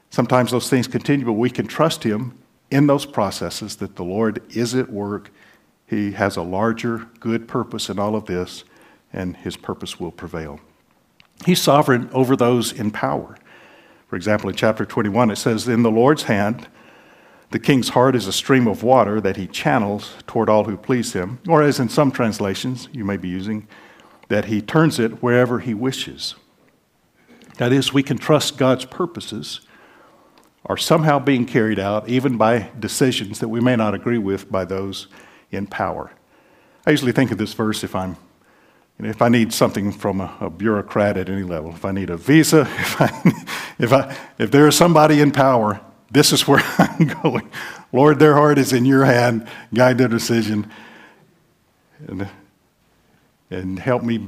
Sometimes 0.10 0.52
those 0.52 0.70
things 0.70 0.88
continue, 0.88 1.26
but 1.26 1.34
we 1.34 1.50
can 1.50 1.68
trust 1.68 2.04
Him 2.04 2.38
in 2.72 2.88
those 2.88 3.06
processes 3.06 3.76
that 3.78 3.96
the 3.96 4.04
Lord 4.04 4.42
is 4.56 4.74
at 4.74 4.90
work. 4.90 5.32
He 5.88 6.14
has 6.14 6.38
a 6.38 6.42
larger 6.42 7.08
good 7.20 7.48
purpose 7.48 7.90
in 7.90 8.00
all 8.00 8.16
of 8.16 8.26
this, 8.26 8.64
and 9.12 9.36
His 9.38 9.58
purpose 9.58 10.00
will 10.00 10.12
prevail. 10.12 10.60
He's 11.46 11.62
sovereign 11.62 12.10
over 12.14 12.36
those 12.38 12.72
in 12.72 12.92
power. 12.92 13.38
For 14.08 14.16
example, 14.16 14.50
in 14.50 14.56
chapter 14.56 14.86
21, 14.86 15.32
it 15.32 15.36
says, 15.36 15.68
In 15.68 15.84
the 15.84 15.92
Lord's 15.92 16.24
hand, 16.24 16.68
the 17.52 17.60
king's 17.60 17.90
heart 17.90 18.16
is 18.16 18.28
a 18.28 18.34
stream 18.34 18.68
of 18.68 18.84
water 18.84 19.22
that 19.22 19.38
he 19.38 19.48
channels 19.48 20.14
toward 20.28 20.50
all 20.50 20.66
who 20.66 20.78
please 20.78 21.14
him, 21.14 21.40
or 21.48 21.62
as 21.62 21.80
in 21.80 21.90
some 21.90 22.12
translations 22.12 22.90
you 22.92 23.06
may 23.06 23.18
be 23.18 23.28
using, 23.28 23.68
that 24.28 24.46
he 24.46 24.62
turns 24.62 25.00
it 25.00 25.22
wherever 25.22 25.60
he 25.60 25.74
wishes. 25.74 26.36
That 27.58 27.72
is, 27.72 27.94
we 27.94 28.04
can 28.04 28.18
trust 28.18 28.58
God's 28.58 28.86
purposes 28.86 29.62
are 30.66 30.78
somehow 30.78 31.20
being 31.20 31.46
carried 31.46 31.78
out, 31.78 32.10
even 32.10 32.38
by 32.38 32.72
decisions 32.80 33.40
that 33.40 33.50
we 33.50 33.62
may 33.62 33.76
not 33.76 33.94
agree 33.94 34.18
with 34.18 34.52
by 34.52 34.66
those 34.66 35.08
in 35.52 35.68
power. 35.68 36.12
I 36.86 36.92
usually 36.92 37.12
think 37.12 37.32
of 37.32 37.38
this 37.38 37.54
verse 37.54 37.84
if 37.84 37.96
I'm 37.96 38.18
you 38.98 39.04
know, 39.04 39.10
if 39.10 39.22
I 39.22 39.30
need 39.30 39.52
something 39.52 39.92
from 39.92 40.22
a, 40.22 40.36
a, 40.40 40.50
bureaucrat 40.50 41.18
at 41.18 41.30
any 41.30 41.44
level, 41.44 41.72
if 41.72 41.84
I 41.84 41.92
need 41.92 42.10
a 42.10 42.16
visa, 42.16 42.62
if, 42.80 43.02
I, 43.02 43.34
if, 43.78 43.94
I, 43.94 44.18
if 44.38 44.52
there 44.52 44.68
is 44.68 44.78
somebody 44.78 45.20
in 45.20 45.32
power 45.32 45.82
this 46.12 46.32
is 46.32 46.48
where 46.48 46.64
I'm 46.78 47.08
going. 47.22 47.50
Lord, 47.92 48.20
their 48.20 48.34
heart 48.34 48.58
is 48.58 48.74
in 48.74 48.86
your 48.86 49.06
hand. 49.06 49.48
Guide 49.74 49.98
their 49.98 50.08
decision. 50.08 50.72
And, 52.08 52.30
and 53.50 53.80
help 53.80 54.04
me, 54.04 54.28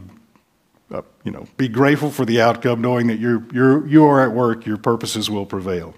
uh, 0.92 1.02
you 1.24 1.32
know, 1.32 1.48
be 1.58 1.68
grateful 1.68 2.10
for 2.12 2.26
the 2.26 2.42
outcome, 2.42 2.82
knowing 2.82 3.08
that 3.08 3.20
you're, 3.20 3.44
you're, 3.54 3.86
you 3.88 4.06
are 4.06 4.22
at 4.22 4.32
work, 4.32 4.66
your 4.66 4.78
purposes 4.78 5.30
will 5.30 5.46
prevail. 5.46 5.94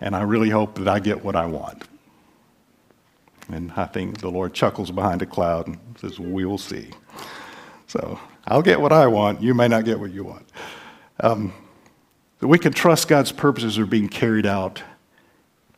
And 0.00 0.14
I 0.14 0.22
really 0.22 0.50
hope 0.50 0.76
that 0.76 0.88
I 0.88 0.98
get 0.98 1.24
what 1.24 1.36
I 1.36 1.46
want. 1.46 1.84
And 3.48 3.72
I 3.76 3.86
think 3.86 4.20
the 4.20 4.30
Lord 4.30 4.54
chuckles 4.54 4.90
behind 4.90 5.22
a 5.22 5.26
cloud 5.26 5.66
and 5.66 5.78
says, 6.00 6.18
We 6.18 6.44
will 6.44 6.58
see. 6.58 6.90
So 7.86 8.18
I'll 8.46 8.62
get 8.62 8.80
what 8.80 8.92
I 8.92 9.06
want. 9.06 9.42
You 9.42 9.54
may 9.54 9.68
not 9.68 9.84
get 9.84 10.00
what 10.00 10.12
you 10.12 10.24
want. 10.24 10.48
Um, 11.20 11.52
that 12.44 12.48
we 12.48 12.58
can 12.58 12.74
trust 12.74 13.08
God's 13.08 13.32
purposes 13.32 13.78
are 13.78 13.86
being 13.86 14.06
carried 14.06 14.44
out 14.44 14.82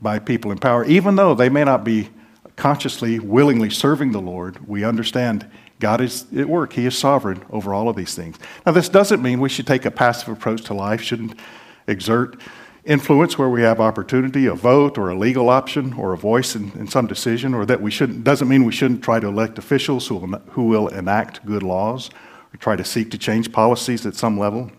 by 0.01 0.19
people 0.19 0.51
in 0.51 0.59
power, 0.59 0.85
even 0.85 1.15
though 1.15 1.33
they 1.33 1.49
may 1.49 1.63
not 1.63 1.85
be 1.85 2.09
consciously, 2.57 3.21
willingly 3.21 3.71
serving 3.71 4.11
the 4.11 4.21
Lord. 4.21 4.67
We 4.67 4.83
understand 4.83 5.49
God 5.79 6.01
is 6.01 6.27
at 6.37 6.49
work. 6.49 6.73
He 6.73 6.85
is 6.85 6.99
sovereign 6.99 7.45
over 7.51 7.73
all 7.73 7.89
of 7.89 7.95
these 7.95 8.17
things. 8.17 8.37
Now, 8.67 8.73
this 8.73 8.89
doesn't 8.89 9.23
mean 9.23 9.39
we 9.39 9.49
should 9.49 9.69
take 9.69 9.85
a 9.85 9.93
passive 9.93 10.29
approach 10.31 10.63
to 10.63 10.75
life, 10.75 11.01
shouldn't 11.01 11.39
exert 11.87 12.41
influence 12.85 13.39
where 13.39 13.49
we 13.49 13.63
have 13.63 13.79
opportunity, 13.79 14.47
a 14.47 14.55
vote 14.55 14.99
or 14.99 15.11
a 15.11 15.17
legal 15.17 15.49
option 15.49 15.93
or 15.93 16.15
a 16.15 16.19
voice 16.19 16.57
in, 16.57 16.73
in 16.73 16.89
some 16.89 17.07
decision, 17.07 17.55
or 17.55 17.65
that 17.65 17.81
we 17.81 17.93
shouldn't, 17.93 18.25
doesn't 18.25 18.49
mean 18.49 18.65
we 18.65 18.73
shouldn't 18.73 19.05
try 19.05 19.21
to 19.21 19.29
elect 19.29 19.57
officials 19.57 20.09
who 20.09 20.17
will, 20.17 20.39
who 20.49 20.65
will 20.65 20.89
enact 20.89 21.47
good 21.47 21.63
laws 21.63 22.11
or 22.53 22.57
try 22.57 22.75
to 22.75 22.85
seek 22.85 23.13
to 23.13 23.19
change 23.19 23.53
policies 23.53 24.05
at 24.05 24.17
some 24.17 24.37
level. 24.37 24.73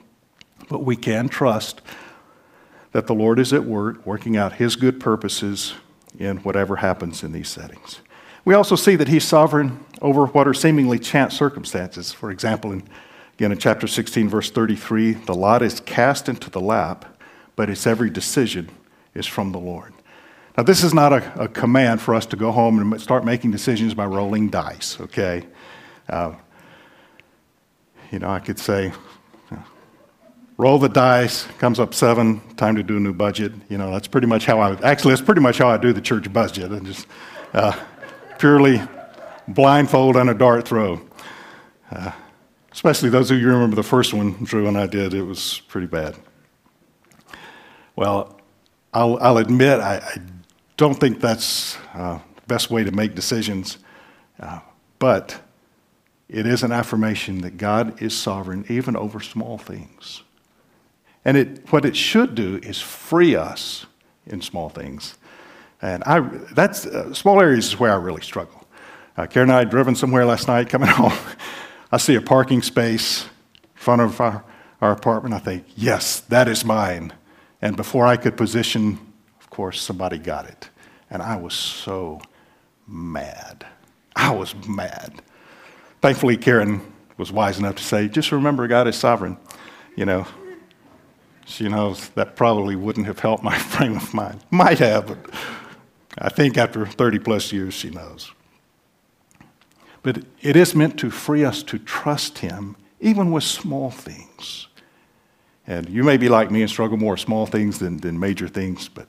But 0.69 0.83
we 0.83 0.95
can 0.95 1.29
trust 1.29 1.81
that 2.91 3.07
the 3.07 3.13
Lord 3.13 3.39
is 3.39 3.53
at 3.53 3.63
work, 3.63 4.05
working 4.05 4.37
out 4.37 4.53
His 4.53 4.75
good 4.75 4.99
purposes 4.99 5.73
in 6.17 6.37
whatever 6.37 6.77
happens 6.77 7.23
in 7.23 7.31
these 7.31 7.49
settings. 7.49 8.01
We 8.45 8.53
also 8.53 8.75
see 8.75 8.95
that 8.95 9.07
He's 9.07 9.23
sovereign 9.23 9.85
over 10.01 10.25
what 10.25 10.47
are 10.47 10.53
seemingly 10.53 10.99
chance 10.99 11.35
circumstances. 11.35 12.11
For 12.11 12.31
example, 12.31 12.71
in, 12.71 12.83
again 13.35 13.51
in 13.51 13.57
chapter 13.57 13.87
16, 13.87 14.29
verse 14.29 14.49
33, 14.49 15.13
the 15.13 15.35
lot 15.35 15.61
is 15.61 15.79
cast 15.81 16.29
into 16.29 16.49
the 16.49 16.61
lap, 16.61 17.05
but 17.55 17.69
its 17.69 17.85
every 17.85 18.09
decision 18.09 18.69
is 19.13 19.25
from 19.25 19.51
the 19.51 19.59
Lord. 19.59 19.93
Now, 20.57 20.63
this 20.63 20.83
is 20.83 20.93
not 20.93 21.13
a, 21.13 21.43
a 21.43 21.47
command 21.47 22.01
for 22.01 22.15
us 22.15 22.25
to 22.27 22.35
go 22.35 22.51
home 22.51 22.79
and 22.91 23.01
start 23.01 23.23
making 23.23 23.51
decisions 23.51 23.93
by 23.93 24.05
rolling 24.05 24.49
dice, 24.49 24.99
okay? 24.99 25.45
Uh, 26.09 26.33
you 28.11 28.17
know, 28.17 28.29
I 28.29 28.39
could 28.39 28.57
say, 28.57 28.91
roll 30.57 30.79
the 30.79 30.89
dice, 30.89 31.45
comes 31.59 31.79
up 31.79 31.93
seven, 31.93 32.41
time 32.55 32.75
to 32.75 32.83
do 32.83 32.97
a 32.97 32.99
new 32.99 33.13
budget. 33.13 33.53
You 33.69 33.77
know, 33.77 33.91
that's 33.91 34.07
pretty 34.07 34.27
much 34.27 34.45
how 34.45 34.59
I, 34.59 34.73
actually, 34.81 35.11
that's 35.11 35.21
pretty 35.21 35.41
much 35.41 35.59
how 35.59 35.69
I 35.69 35.77
do 35.77 35.93
the 35.93 36.01
church 36.01 36.31
budget. 36.33 36.71
And 36.71 36.85
just 36.85 37.07
uh, 37.53 37.79
purely 38.39 38.81
blindfold 39.47 40.17
on 40.17 40.29
a 40.29 40.33
dart 40.33 40.67
throw. 40.67 41.01
Uh, 41.91 42.11
especially 42.71 43.09
those 43.09 43.31
of 43.31 43.39
you 43.39 43.47
remember 43.47 43.75
the 43.75 43.83
first 43.83 44.13
one 44.13 44.31
Drew 44.43 44.67
and 44.67 44.77
I 44.77 44.87
did, 44.87 45.13
it 45.13 45.23
was 45.23 45.61
pretty 45.67 45.87
bad. 45.87 46.15
Well, 47.95 48.39
I'll, 48.93 49.17
I'll 49.19 49.37
admit 49.37 49.79
I, 49.79 49.97
I, 49.97 50.17
don't 50.75 50.93
think 50.93 51.19
that's 51.19 51.75
uh, 51.95 52.19
the 52.35 52.41
best 52.45 52.69
way 52.69 52.83
to 52.83 52.91
make 52.91 53.15
decisions, 53.15 53.79
uh, 54.39 54.59
but 54.99 55.41
it 56.29 56.45
is 56.45 56.61
an 56.61 56.71
affirmation 56.71 57.41
that 57.41 57.57
God 57.57 57.99
is 57.99 58.15
sovereign 58.15 58.63
even 58.69 58.95
over 58.95 59.19
small 59.19 59.57
things. 59.57 60.21
And 61.27 61.35
it, 61.35 61.73
what 61.73 61.83
it 61.83 61.97
should 61.97 62.35
do 62.35 62.57
is 62.63 62.81
free 62.81 63.35
us 63.35 63.85
in 64.25 64.41
small 64.41 64.69
things. 64.69 65.15
And 65.81 66.01
I, 66.05 66.21
that's, 66.21 66.85
uh, 66.85 67.13
small 67.13 67.41
areas 67.41 67.67
is 67.67 67.79
where 67.79 67.91
I 67.91 67.97
really 67.97 68.21
struggle. 68.21 68.65
Uh, 69.17 69.27
Karen 69.27 69.49
and 69.49 69.55
I 69.57 69.59
had 69.59 69.69
driven 69.69 69.93
somewhere 69.93 70.25
last 70.25 70.47
night 70.47 70.69
coming 70.69 70.87
home. 70.87 71.11
I 71.91 71.97
see 71.97 72.15
a 72.15 72.21
parking 72.21 72.61
space 72.61 73.25
in 73.25 73.29
front 73.75 74.01
of 74.01 74.21
our, 74.21 74.45
our 74.79 74.93
apartment. 74.93 75.35
I 75.35 75.39
think, 75.39 75.65
yes, 75.75 76.21
that 76.21 76.47
is 76.47 76.63
mine. 76.63 77.11
And 77.61 77.75
before 77.75 78.07
I 78.07 78.15
could 78.15 78.37
position, 78.37 78.97
of 79.41 79.49
course, 79.49 79.81
somebody 79.81 80.19
got 80.19 80.47
it. 80.47 80.69
And 81.09 81.21
I 81.21 81.35
was 81.35 81.53
so 81.53 82.21
mad. 82.87 83.65
I 84.15 84.33
was 84.33 84.55
mad. 84.65 85.21
Thankfully, 86.01 86.37
Karen 86.37 86.93
was 87.17 87.33
wise 87.33 87.59
enough 87.59 87.75
to 87.75 87.83
say, 87.83 88.07
just 88.07 88.31
remember 88.31 88.65
God 88.69 88.87
is 88.87 88.95
sovereign. 88.95 89.37
You 89.97 90.05
know, 90.05 90.25
she 91.47 91.69
knows 91.69 92.09
that 92.09 92.35
probably 92.35 92.75
wouldn't 92.75 93.07
have 93.07 93.19
helped 93.19 93.41
my 93.41 93.57
frame 93.73 93.95
of 93.95 94.13
mind. 94.13 94.41
Might 94.51 94.79
have, 94.79 95.07
but 95.07 95.17
I 96.17 96.29
think 96.29 96.57
after 96.57 96.85
30 96.85 97.19
plus 97.19 97.51
years, 97.53 97.73
she 97.73 97.89
knows. 97.89 98.31
But 100.03 100.23
it 100.41 100.55
is 100.55 100.75
meant 100.75 100.99
to 100.99 101.09
free 101.09 101.43
us 101.43 101.63
to 101.63 101.79
trust 101.79 102.39
Him, 102.39 102.75
even 102.99 103.31
with 103.31 103.43
small 103.43 103.89
things. 103.89 104.67
And 105.65 105.89
you 105.89 106.03
may 106.03 106.17
be 106.17 106.29
like 106.29 106.51
me 106.51 106.61
and 106.61 106.69
struggle 106.69 106.97
more 106.97 107.13
with 107.13 107.21
small 107.21 107.45
things 107.45 107.79
than, 107.79 107.97
than 107.97 108.19
major 108.19 108.47
things, 108.47 108.87
but 108.89 109.07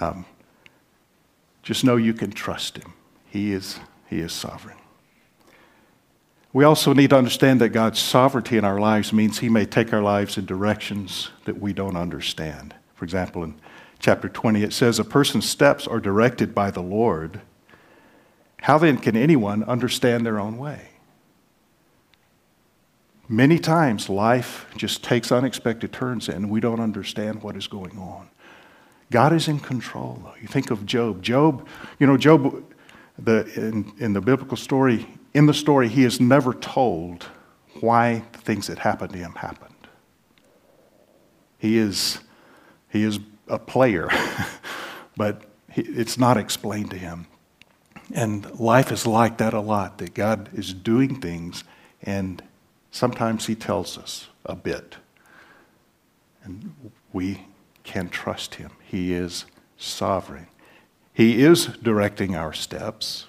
um, 0.00 0.24
just 1.62 1.84
know 1.84 1.96
you 1.96 2.14
can 2.14 2.30
trust 2.30 2.78
Him. 2.78 2.94
He 3.26 3.52
is, 3.52 3.78
he 4.08 4.20
is 4.20 4.32
sovereign. 4.32 4.76
We 6.52 6.64
also 6.64 6.94
need 6.94 7.10
to 7.10 7.16
understand 7.16 7.60
that 7.60 7.70
God's 7.70 7.98
sovereignty 7.98 8.56
in 8.56 8.64
our 8.64 8.80
lives 8.80 9.12
means 9.12 9.38
He 9.38 9.48
may 9.48 9.66
take 9.66 9.92
our 9.92 10.02
lives 10.02 10.38
in 10.38 10.46
directions 10.46 11.30
that 11.44 11.60
we 11.60 11.72
don't 11.72 11.96
understand. 11.96 12.74
For 12.94 13.04
example, 13.04 13.44
in 13.44 13.54
chapter 13.98 14.28
20, 14.28 14.62
it 14.62 14.72
says, 14.72 14.98
A 14.98 15.04
person's 15.04 15.48
steps 15.48 15.86
are 15.86 16.00
directed 16.00 16.54
by 16.54 16.70
the 16.70 16.82
Lord. 16.82 17.42
How 18.62 18.78
then 18.78 18.98
can 18.98 19.16
anyone 19.16 19.62
understand 19.64 20.24
their 20.24 20.40
own 20.40 20.56
way? 20.56 20.88
Many 23.28 23.58
times 23.58 24.08
life 24.08 24.66
just 24.74 25.04
takes 25.04 25.30
unexpected 25.30 25.92
turns 25.92 26.30
and 26.30 26.48
we 26.48 26.60
don't 26.60 26.80
understand 26.80 27.42
what 27.42 27.56
is 27.56 27.66
going 27.66 27.98
on. 27.98 28.30
God 29.10 29.34
is 29.34 29.48
in 29.48 29.60
control. 29.60 30.32
You 30.40 30.48
think 30.48 30.70
of 30.70 30.86
Job. 30.86 31.22
Job, 31.22 31.66
you 31.98 32.06
know, 32.06 32.16
Job, 32.16 32.64
the, 33.18 33.44
in, 33.54 33.92
in 33.98 34.12
the 34.14 34.20
biblical 34.22 34.56
story, 34.56 35.06
in 35.38 35.46
the 35.46 35.54
story, 35.54 35.88
he 35.88 36.04
is 36.04 36.20
never 36.20 36.52
told 36.52 37.26
why 37.80 38.24
the 38.32 38.38
things 38.38 38.66
that 38.66 38.80
happened 38.80 39.12
to 39.12 39.18
him 39.18 39.32
happened. 39.36 39.74
He 41.58 41.78
is, 41.78 42.20
he 42.90 43.02
is 43.02 43.18
a 43.48 43.58
player, 43.58 44.10
but 45.16 45.42
he, 45.70 45.82
it's 45.82 46.18
not 46.18 46.36
explained 46.36 46.90
to 46.90 46.98
him. 46.98 47.26
And 48.14 48.58
life 48.58 48.92
is 48.92 49.06
like 49.06 49.38
that 49.38 49.54
a 49.54 49.60
lot, 49.60 49.98
that 49.98 50.14
God 50.14 50.50
is 50.52 50.74
doing 50.74 51.20
things 51.20 51.64
and 52.02 52.42
Sometimes 52.90 53.46
He 53.46 53.54
tells 53.54 53.96
us 53.96 54.26
a 54.44 54.56
bit, 54.56 54.96
and 56.42 56.90
we 57.12 57.46
can 57.84 58.08
trust 58.08 58.56
Him. 58.56 58.72
He 58.82 59.12
is 59.12 59.44
sovereign. 59.76 60.48
He 61.12 61.42
is 61.44 61.66
directing 61.66 62.34
our 62.34 62.52
steps, 62.52 63.26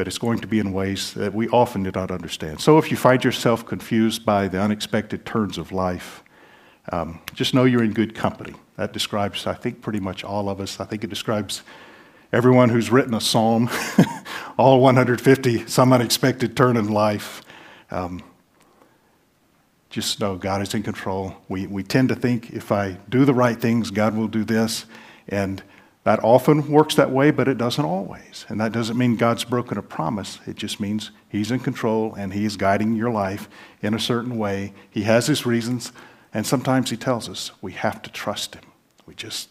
but 0.00 0.08
it's 0.08 0.16
going 0.16 0.38
to 0.38 0.46
be 0.46 0.58
in 0.58 0.72
ways 0.72 1.12
that 1.12 1.34
we 1.34 1.46
often 1.50 1.82
do 1.82 1.90
not 1.94 2.10
understand. 2.10 2.58
So 2.58 2.78
if 2.78 2.90
you 2.90 2.96
find 2.96 3.22
yourself 3.22 3.66
confused 3.66 4.24
by 4.24 4.48
the 4.48 4.58
unexpected 4.58 5.26
turns 5.26 5.58
of 5.58 5.72
life, 5.72 6.24
um, 6.90 7.20
just 7.34 7.52
know 7.52 7.64
you're 7.64 7.84
in 7.84 7.92
good 7.92 8.14
company. 8.14 8.54
That 8.76 8.94
describes, 8.94 9.46
I 9.46 9.52
think, 9.52 9.82
pretty 9.82 10.00
much 10.00 10.24
all 10.24 10.48
of 10.48 10.58
us. 10.58 10.80
I 10.80 10.86
think 10.86 11.04
it 11.04 11.10
describes 11.10 11.60
everyone 12.32 12.70
who's 12.70 12.90
written 12.90 13.12
a 13.12 13.20
psalm, 13.20 13.68
all 14.56 14.80
150, 14.80 15.66
some 15.66 15.92
unexpected 15.92 16.56
turn 16.56 16.78
in 16.78 16.88
life. 16.88 17.42
Um, 17.90 18.22
just 19.90 20.18
know 20.18 20.36
God 20.36 20.62
is 20.62 20.72
in 20.72 20.82
control. 20.82 21.36
We, 21.50 21.66
we 21.66 21.82
tend 21.82 22.08
to 22.08 22.14
think 22.14 22.52
if 22.54 22.72
I 22.72 22.96
do 23.10 23.26
the 23.26 23.34
right 23.34 23.60
things, 23.60 23.90
God 23.90 24.16
will 24.16 24.28
do 24.28 24.44
this. 24.44 24.86
And 25.28 25.62
that 26.10 26.24
often 26.24 26.68
works 26.68 26.96
that 26.96 27.12
way, 27.12 27.30
but 27.30 27.46
it 27.46 27.56
doesn't 27.56 27.84
always. 27.84 28.44
And 28.48 28.60
that 28.60 28.72
doesn't 28.72 28.98
mean 28.98 29.14
God's 29.14 29.44
broken 29.44 29.78
a 29.78 29.82
promise. 29.82 30.40
It 30.44 30.56
just 30.56 30.80
means 30.80 31.12
He's 31.28 31.52
in 31.52 31.60
control 31.60 32.14
and 32.14 32.32
He 32.32 32.44
is 32.44 32.56
guiding 32.56 32.96
your 32.96 33.10
life 33.10 33.48
in 33.80 33.94
a 33.94 34.00
certain 34.00 34.36
way. 34.36 34.72
He 34.90 35.04
has 35.04 35.28
His 35.28 35.46
reasons, 35.46 35.92
and 36.34 36.44
sometimes 36.44 36.90
He 36.90 36.96
tells 36.96 37.28
us 37.28 37.52
we 37.62 37.74
have 37.74 38.02
to 38.02 38.10
trust 38.10 38.56
Him. 38.56 38.64
We 39.06 39.14
just 39.14 39.50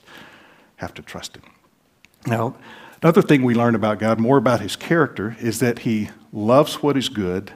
have 0.75 0.93
to 0.95 1.01
trust 1.01 1.37
Him. 1.37 1.43
Now, 2.27 2.57
another 3.01 3.21
thing 3.21 3.43
we 3.43 3.55
learn 3.55 3.73
about 3.73 3.99
God, 3.99 4.19
more 4.19 4.37
about 4.37 4.59
His 4.59 4.75
character, 4.75 5.37
is 5.39 5.59
that 5.61 5.79
He 5.79 6.09
loves 6.33 6.83
what 6.83 6.97
is 6.97 7.07
good 7.07 7.53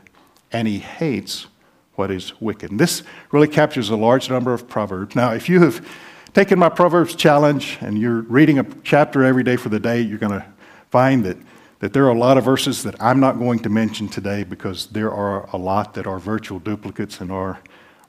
and 0.53 0.65
he 0.65 0.79
hates 0.79 1.47
what 1.95 2.09
is 2.09 2.39
wicked. 2.39 2.71
And 2.71 2.79
this 2.79 3.03
really 3.33 3.49
captures 3.49 3.89
a 3.89 3.97
large 3.97 4.29
number 4.29 4.53
of 4.53 4.69
Proverbs. 4.69 5.13
Now, 5.13 5.33
if 5.33 5.49
you 5.49 5.59
have 5.59 5.85
taken 6.33 6.57
my 6.57 6.69
Proverbs 6.69 7.15
challenge 7.15 7.77
and 7.81 7.97
you're 7.97 8.21
reading 8.21 8.59
a 8.59 8.65
chapter 8.83 9.23
every 9.23 9.43
day 9.43 9.55
for 9.55 9.69
the 9.69 9.79
day, 9.79 10.01
you're 10.01 10.17
going 10.17 10.39
to 10.39 10.45
find 10.89 11.23
that, 11.25 11.37
that 11.79 11.93
there 11.93 12.05
are 12.05 12.09
a 12.11 12.17
lot 12.17 12.37
of 12.37 12.43
verses 12.43 12.83
that 12.83 12.95
I'm 13.01 13.19
not 13.19 13.37
going 13.37 13.59
to 13.59 13.69
mention 13.69 14.07
today 14.07 14.43
because 14.43 14.87
there 14.87 15.11
are 15.11 15.47
a 15.53 15.57
lot 15.57 15.93
that 15.93 16.07
are 16.07 16.19
virtual 16.19 16.59
duplicates 16.59 17.21
and 17.21 17.31
are 17.31 17.59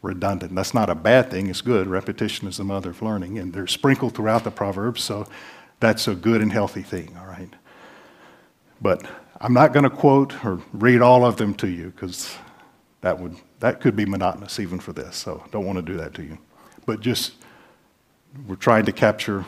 redundant. 0.03 0.55
That's 0.55 0.75
not 0.75 0.91
a 0.91 0.95
bad 0.95 1.31
thing, 1.31 1.49
it's 1.49 1.61
good. 1.61 1.87
Repetition 1.87 2.49
is 2.49 2.57
the 2.57 2.65
mother 2.65 2.91
of 2.91 3.03
learning, 3.03 3.39
and 3.39 3.53
they're 3.53 3.67
sprinkled 3.67 4.15
throughout 4.15 4.45
the 4.45 4.51
Proverbs, 4.51 5.03
so 5.03 5.27
that's 5.81 6.09
a 6.09 6.15
good 6.15 6.41
and 6.41 6.53
healthy 6.53 6.83
thing, 6.83 7.17
all 7.19 7.27
right? 7.27 7.49
But 8.81 9.07
I'm 9.41 9.55
not 9.55 9.73
going 9.73 9.85
to 9.85 9.91
quote 9.91 10.45
or 10.45 10.61
read 10.73 11.01
all 11.01 11.25
of 11.25 11.37
them 11.37 11.55
to 11.55 11.69
you 11.69 11.91
because 11.91 12.37
that 13.01 13.19
would 13.19 13.37
that 13.61 13.81
could 13.81 13.97
be 13.97 14.05
monotonous 14.05 14.61
even 14.61 14.79
for 14.79 14.93
this. 14.93 15.17
So 15.17 15.43
don't 15.51 15.65
want 15.65 15.77
to 15.77 15.83
do 15.83 15.97
that 15.97 16.13
to 16.15 16.23
you. 16.23 16.37
But 16.85 17.01
just 17.01 17.33
we're 18.47 18.57
trying 18.57 18.85
to 18.87 18.93
capture 18.93 19.45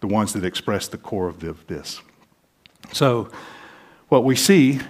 the 0.00 0.06
ones 0.06 0.32
that 0.32 0.44
express 0.44 0.88
the 0.88 0.98
core 0.98 1.28
of 1.28 1.66
this. 1.66 2.00
So 2.92 3.28
what 4.08 4.24
we 4.24 4.34
see 4.34 4.80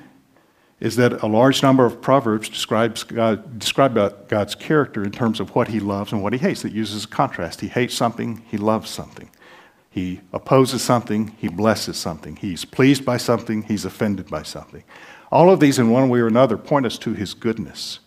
is 0.81 0.97
that 0.97 1.23
a 1.23 1.27
large 1.27 1.63
number 1.63 1.85
of 1.85 2.01
proverbs 2.01 2.49
describes 2.49 3.03
God, 3.05 3.59
describe 3.59 3.95
God's 4.29 4.55
character 4.55 5.05
in 5.05 5.11
terms 5.11 5.39
of 5.39 5.55
what 5.55 5.69
he 5.69 5.79
loves 5.79 6.13
and 6.13 6.23
what 6.23 6.33
he 6.33 6.39
hates. 6.39 6.65
It 6.65 6.73
uses 6.73 7.05
a 7.05 7.09
contrast. 7.09 7.61
He 7.61 7.69
hates 7.69 7.95
something, 7.95 8.43
he 8.51 8.57
loves 8.57 8.89
something. 8.89 9.29
He 9.91 10.21
opposes 10.33 10.83
something, 10.83 11.35
he 11.37 11.49
blesses 11.49 11.97
something. 11.97 12.37
He's 12.37 12.65
pleased 12.65 13.05
by 13.05 13.19
something, 13.19 13.65
he's 13.65 13.85
offended 13.85 14.31
by 14.31 14.43
something. 14.43 14.85
All 15.31 15.51
of 15.51 15.61
these, 15.61 15.79
in 15.79 15.91
one 15.91 16.09
way 16.09 16.21
or 16.21 16.27
another, 16.27 16.57
point 16.57 16.87
us 16.87 16.97
to 16.99 17.13
his 17.13 17.35
goodness. 17.35 17.99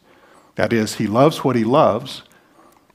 That 0.56 0.74
is, 0.74 0.96
he 0.96 1.08
loves 1.08 1.44
what 1.44 1.56
he 1.56 1.64
loves 1.64 2.24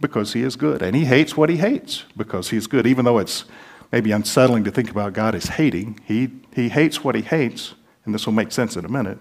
because 0.00 0.32
he 0.32 0.42
is 0.42 0.56
good, 0.56 0.82
and 0.82 0.94
he 0.94 1.04
hates 1.04 1.36
what 1.36 1.48
he 1.48 1.56
hates 1.56 2.04
because 2.16 2.50
he 2.50 2.56
is 2.56 2.66
good. 2.66 2.86
Even 2.86 3.04
though 3.04 3.18
it's 3.18 3.44
maybe 3.90 4.12
unsettling 4.12 4.64
to 4.64 4.70
think 4.70 4.90
about 4.90 5.12
God 5.12 5.34
as 5.34 5.46
hating, 5.46 6.00
he, 6.04 6.30
he 6.54 6.68
hates 6.68 7.02
what 7.02 7.14
he 7.14 7.22
hates, 7.22 7.74
and 8.04 8.14
this 8.14 8.26
will 8.26 8.32
make 8.32 8.52
sense 8.52 8.76
in 8.76 8.84
a 8.84 8.88
minute, 8.88 9.18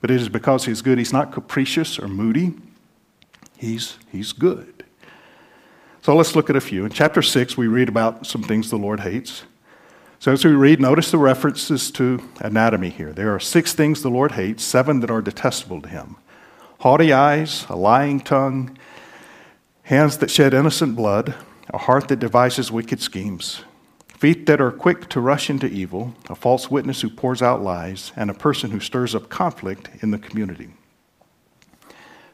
but 0.00 0.10
it 0.10 0.20
is 0.20 0.28
because 0.28 0.66
he's 0.66 0.82
good. 0.82 0.98
He's 0.98 1.12
not 1.12 1.32
capricious 1.32 1.98
or 1.98 2.08
moody, 2.08 2.54
he's, 3.56 3.96
he's 4.10 4.32
good. 4.32 4.84
So 6.02 6.14
let's 6.14 6.36
look 6.36 6.48
at 6.48 6.56
a 6.56 6.60
few. 6.60 6.84
In 6.84 6.90
chapter 6.90 7.22
6, 7.22 7.56
we 7.56 7.66
read 7.66 7.88
about 7.88 8.26
some 8.26 8.42
things 8.42 8.70
the 8.70 8.76
Lord 8.76 9.00
hates. 9.00 9.42
So 10.20 10.32
as 10.32 10.44
we 10.44 10.52
read, 10.52 10.80
notice 10.80 11.10
the 11.10 11.18
references 11.18 11.90
to 11.92 12.20
anatomy 12.40 12.90
here. 12.90 13.12
There 13.12 13.34
are 13.34 13.40
six 13.40 13.72
things 13.72 14.02
the 14.02 14.10
Lord 14.10 14.32
hates, 14.32 14.64
seven 14.64 15.00
that 15.00 15.10
are 15.10 15.22
detestable 15.22 15.80
to 15.82 15.88
him 15.88 16.16
haughty 16.80 17.12
eyes, 17.12 17.66
a 17.68 17.76
lying 17.76 18.20
tongue, 18.20 18.76
hands 19.88 20.18
that 20.18 20.30
shed 20.30 20.52
innocent 20.52 20.94
blood, 20.94 21.34
a 21.72 21.78
heart 21.78 22.08
that 22.08 22.18
devises 22.18 22.70
wicked 22.70 23.00
schemes, 23.00 23.62
feet 24.06 24.44
that 24.44 24.60
are 24.60 24.70
quick 24.70 25.08
to 25.08 25.18
rush 25.18 25.48
into 25.48 25.66
evil, 25.66 26.12
a 26.28 26.34
false 26.34 26.70
witness 26.70 27.00
who 27.00 27.08
pours 27.08 27.40
out 27.40 27.62
lies, 27.62 28.12
and 28.14 28.28
a 28.28 28.34
person 28.34 28.70
who 28.70 28.80
stirs 28.80 29.14
up 29.14 29.30
conflict 29.30 29.88
in 30.02 30.10
the 30.10 30.18
community. 30.18 30.68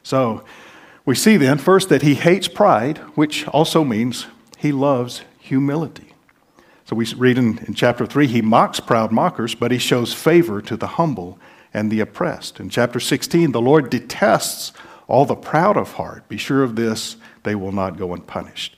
So, 0.03 0.43
We 1.05 1.13
see 1.13 1.37
then, 1.37 1.59
first, 1.59 1.89
that 1.89 2.01
he 2.01 2.15
hates 2.15 2.47
pride, 2.47 2.97
which 3.13 3.47
also 3.49 3.83
means 3.83 4.25
he 4.57 4.71
loves 4.71 5.21
humility. 5.37 6.15
So 6.85 6.95
we 6.95 7.05
read 7.13 7.37
in, 7.37 7.59
in 7.59 7.75
chapter 7.75 8.07
3, 8.07 8.25
he 8.25 8.41
mocks 8.41 8.79
proud 8.79 9.11
mockers, 9.11 9.53
but 9.53 9.71
he 9.71 9.77
shows 9.77 10.13
favor 10.13 10.63
to 10.63 10.75
the 10.75 10.87
humble 10.87 11.37
and 11.75 11.91
the 11.91 11.99
oppressed. 11.99 12.59
In 12.59 12.69
chapter 12.69 12.99
16, 12.99 13.51
the 13.51 13.61
Lord 13.61 13.91
detests 13.91 14.73
all 15.07 15.25
the 15.25 15.35
proud 15.35 15.77
of 15.77 15.93
heart. 15.93 16.27
Be 16.27 16.37
sure 16.37 16.63
of 16.63 16.75
this, 16.75 17.17
they 17.45 17.55
will 17.55 17.71
not 17.71 17.97
go 17.97 18.13
unpunished. 18.13 18.75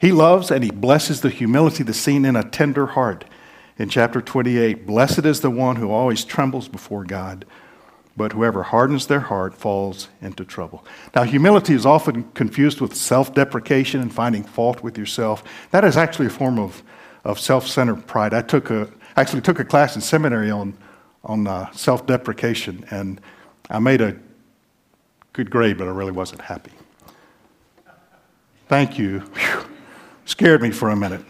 He 0.00 0.12
loves 0.12 0.50
and 0.50 0.64
he 0.64 0.70
blesses 0.70 1.20
the 1.20 1.30
humility 1.30 1.82
that's 1.82 1.98
seen 1.98 2.24
in 2.24 2.36
a 2.36 2.48
tender 2.48 2.86
heart. 2.86 3.24
In 3.78 3.88
chapter 3.88 4.22
28, 4.22 4.86
blessed 4.86 5.26
is 5.26 5.40
the 5.40 5.50
one 5.50 5.76
who 5.76 5.90
always 5.90 6.24
trembles 6.24 6.68
before 6.68 7.04
God, 7.04 7.44
but 8.16 8.32
whoever 8.32 8.62
hardens 8.62 9.06
their 9.06 9.20
heart 9.20 9.54
falls 9.54 10.08
into 10.22 10.44
trouble. 10.44 10.84
Now, 11.14 11.24
humility 11.24 11.74
is 11.74 11.84
often 11.84 12.24
confused 12.32 12.80
with 12.80 12.94
self 12.94 13.34
deprecation 13.34 14.00
and 14.00 14.12
finding 14.12 14.44
fault 14.44 14.82
with 14.82 14.96
yourself. 14.96 15.44
That 15.72 15.84
is 15.84 15.96
actually 15.96 16.26
a 16.26 16.30
form 16.30 16.58
of, 16.58 16.82
of 17.24 17.38
self 17.38 17.66
centered 17.66 18.06
pride. 18.06 18.32
I 18.32 18.40
took 18.40 18.70
a, 18.70 18.90
actually 19.16 19.42
took 19.42 19.60
a 19.60 19.64
class 19.64 19.94
in 19.94 20.00
seminary 20.00 20.50
on, 20.50 20.76
on 21.24 21.46
uh, 21.46 21.70
self 21.72 22.06
deprecation, 22.06 22.86
and 22.90 23.20
I 23.68 23.78
made 23.78 24.00
a 24.00 24.16
good 25.34 25.50
grade, 25.50 25.76
but 25.76 25.86
I 25.86 25.90
really 25.90 26.12
wasn't 26.12 26.40
happy. 26.40 26.72
Thank 28.68 28.98
you. 28.98 29.20
Whew. 29.20 29.64
Scared 30.24 30.60
me 30.60 30.72
for 30.72 30.90
a 30.90 30.96
minute. 30.96 31.24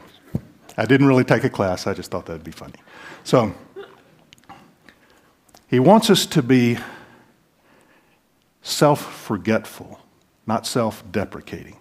I 0.79 0.87
didn't 0.87 1.07
really 1.07 1.25
take 1.25 1.45
a 1.45 1.51
class, 1.51 1.87
I 1.87 1.95
just 1.95 2.11
thought 2.11 2.27
that'd 2.27 2.45
be 2.45 2.51
funny. 2.51 2.75
So, 3.25 3.55
he 5.69 5.81
wants 5.81 6.11
us 6.11 6.27
to 6.27 6.43
be 6.43 6.79
self 8.63 9.01
forgetful, 9.01 10.01
not 10.47 10.67
self 10.67 11.03
deprecating. 11.13 11.77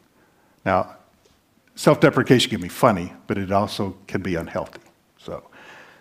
Now, 0.65 0.97
self 1.75 1.99
deprecation 1.99 2.49
can 2.49 2.61
be 2.61 2.69
funny, 2.69 3.13
but 3.27 3.37
it 3.37 3.51
also 3.51 3.97
can 4.07 4.21
be 4.21 4.35
unhealthy. 4.35 4.81
So, 5.17 5.49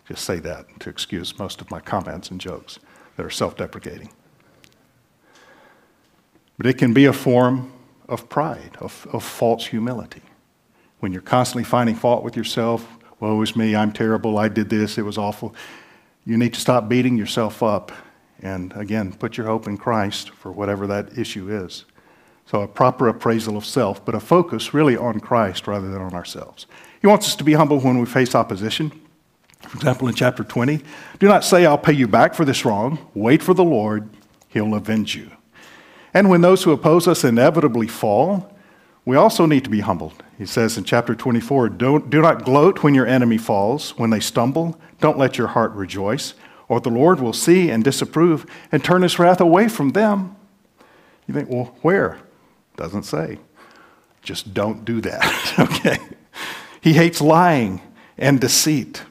just 0.09 0.25
say 0.25 0.39
that 0.41 0.67
to 0.81 0.91
excuse 0.91 1.39
most 1.39 1.61
of 1.61 1.71
my 1.71 1.81
comments 1.81 2.31
and 2.31 2.41
jokes 2.41 2.79
that 3.17 3.25
are 3.25 3.31
self 3.31 3.57
deprecating. 3.57 4.11
But 6.57 6.67
it 6.67 6.79
can 6.79 6.93
be 6.93 7.05
a 7.07 7.13
form 7.13 7.73
of 8.09 8.29
pride, 8.29 8.77
of, 8.81 9.07
of 9.13 9.23
false 9.23 9.67
humility. 9.67 10.23
When 11.01 11.13
you're 11.13 11.23
constantly 11.23 11.65
finding 11.65 11.95
fault 11.95 12.23
with 12.23 12.37
yourself, 12.37 12.87
woe 13.21 13.41
is 13.43 13.57
me, 13.57 13.75
I'm 13.77 13.93
terrible, 13.93 14.39
I 14.39 14.49
did 14.49 14.69
this, 14.69 14.99
it 14.99 15.03
was 15.03 15.19
awful. 15.19 15.55
You 16.25 16.37
need 16.37 16.55
to 16.55 16.61
stop 16.61 16.89
beating 16.89 17.17
yourself 17.17 17.63
up 17.63 17.93
and, 18.41 18.73
again, 18.75 19.13
put 19.13 19.37
your 19.37 19.47
hope 19.47 19.67
in 19.67 19.77
Christ 19.77 20.31
for 20.31 20.53
whatever 20.53 20.87
that 20.87 21.19
issue 21.19 21.51
is. 21.51 21.85
So, 22.47 22.61
a 22.61 22.69
proper 22.69 23.09
appraisal 23.09 23.57
of 23.57 23.65
self, 23.65 24.05
but 24.05 24.15
a 24.15 24.21
focus 24.21 24.75
really 24.75 24.97
on 24.97 25.21
Christ 25.21 25.67
rather 25.67 25.91
than 25.91 26.03
on 26.03 26.15
ourselves. 26.15 26.67
He 27.01 27.07
wants 27.07 27.27
us 27.27 27.37
to 27.37 27.45
be 27.45 27.55
humble 27.55 27.81
when 27.81 27.99
we 27.99 28.07
face 28.07 28.35
opposition. 28.35 28.91
For 29.61 29.77
example, 29.77 30.09
in 30.09 30.15
chapter 30.15 30.45
20, 30.45 30.83
do 31.19 31.27
not 31.27 31.43
say, 31.43 31.65
I'll 31.65 31.79
pay 31.79 31.95
you 31.95 32.07
back 32.07 32.35
for 32.35 32.45
this 32.45 32.65
wrong. 32.67 32.99
Wait 33.15 33.43
for 33.43 33.55
the 33.55 33.65
Lord, 33.65 34.11
he'll 34.49 34.75
avenge 34.75 35.17
you. 35.17 35.31
And 36.15 36.31
when 36.31 36.41
those 36.41 36.63
who 36.63 36.71
oppose 36.71 37.09
us 37.09 37.25
inevitably 37.25 37.89
fall, 37.89 38.55
we 39.05 39.17
also 39.17 39.45
need 39.45 39.65
to 39.65 39.71
be 39.71 39.81
humbled. 39.81 40.23
He 40.39 40.47
says 40.47 40.79
in 40.79 40.85
chapter 40.85 41.15
24 41.15 41.71
don't, 41.71 42.09
Do 42.09 42.23
not 42.23 42.45
gloat 42.45 42.83
when 42.83 42.95
your 42.95 43.07
enemy 43.07 43.37
falls, 43.37 43.91
when 43.99 44.11
they 44.11 44.21
stumble. 44.21 44.81
Don't 45.01 45.19
let 45.19 45.37
your 45.37 45.49
heart 45.49 45.73
rejoice, 45.73 46.35
or 46.69 46.81
the 46.81 46.89
Lord 46.89 47.21
will 47.21 47.33
see 47.33 47.69
and 47.71 47.85
disapprove 47.85 48.47
and 48.73 48.83
turn 48.83 49.03
his 49.03 49.19
wrath 49.19 49.41
away 49.41 49.69
from 49.69 49.91
them. 49.91 50.37
You 51.27 51.35
think, 51.35 51.51
well, 51.51 51.77
where? 51.83 52.19
Doesn't 52.77 53.05
say. 53.05 53.39
Just 54.23 54.55
don't 54.55 54.85
do 54.85 55.01
that, 55.03 55.55
okay? 55.59 55.99
He 56.81 56.95
hates 56.95 57.21
lying 57.21 57.81
and 58.17 58.41
deceit, 58.41 59.03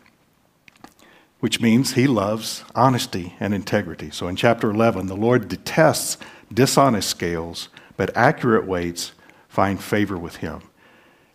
which 1.40 1.62
means 1.62 1.94
he 1.94 2.08
loves 2.08 2.64
honesty 2.74 3.36
and 3.40 3.54
integrity. 3.54 4.10
So 4.10 4.28
in 4.28 4.36
chapter 4.36 4.72
11, 4.72 5.08
the 5.08 5.16
Lord 5.16 5.48
detests 5.48 6.18
dishonest 6.54 7.10
scales, 7.10 7.70
but 7.98 8.16
accurate 8.16 8.66
weights 8.66 9.14
find 9.48 9.82
favor 9.82 10.18
with 10.18 10.38
him. 10.38 10.62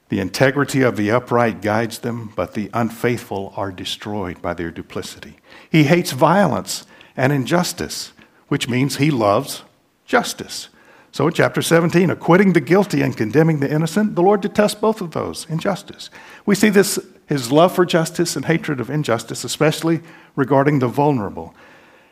The 0.08 0.20
integrity 0.20 0.82
of 0.82 0.96
the 0.96 1.10
upright 1.10 1.60
guides 1.60 1.98
them, 1.98 2.32
but 2.34 2.54
the 2.54 2.70
unfaithful 2.72 3.52
are 3.56 3.70
destroyed 3.70 4.40
by 4.40 4.54
their 4.54 4.70
duplicity. 4.70 5.36
He 5.70 5.84
hates 5.84 6.12
violence 6.12 6.86
and 7.16 7.32
injustice, 7.32 8.12
which 8.48 8.68
means 8.68 8.96
he 8.96 9.10
loves 9.10 9.64
justice. 10.06 10.68
So 11.12 11.26
in 11.26 11.34
chapter 11.34 11.60
17, 11.60 12.10
acquitting 12.10 12.52
the 12.52 12.60
guilty 12.60 13.02
and 13.02 13.16
condemning 13.16 13.60
the 13.60 13.70
innocent, 13.70 14.14
the 14.14 14.22
Lord 14.22 14.40
detests 14.40 14.74
both 14.74 15.00
of 15.00 15.10
those 15.10 15.46
injustice. 15.50 16.10
We 16.46 16.54
see 16.54 16.70
this 16.70 16.98
his 17.26 17.52
love 17.52 17.74
for 17.74 17.84
justice 17.84 18.36
and 18.36 18.46
hatred 18.46 18.80
of 18.80 18.88
injustice, 18.88 19.44
especially 19.44 20.00
regarding 20.34 20.78
the 20.78 20.88
vulnerable. 20.88 21.54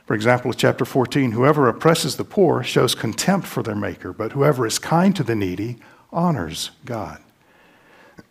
For 0.06 0.14
example, 0.14 0.52
chapter 0.52 0.84
14 0.84 1.32
whoever 1.32 1.68
oppresses 1.68 2.16
the 2.16 2.24
poor 2.24 2.62
shows 2.62 2.94
contempt 2.94 3.46
for 3.46 3.62
their 3.62 3.74
maker, 3.74 4.12
but 4.12 4.32
whoever 4.32 4.64
is 4.64 4.78
kind 4.78 5.14
to 5.16 5.24
the 5.24 5.34
needy 5.34 5.78
honors 6.12 6.70
God. 6.84 7.20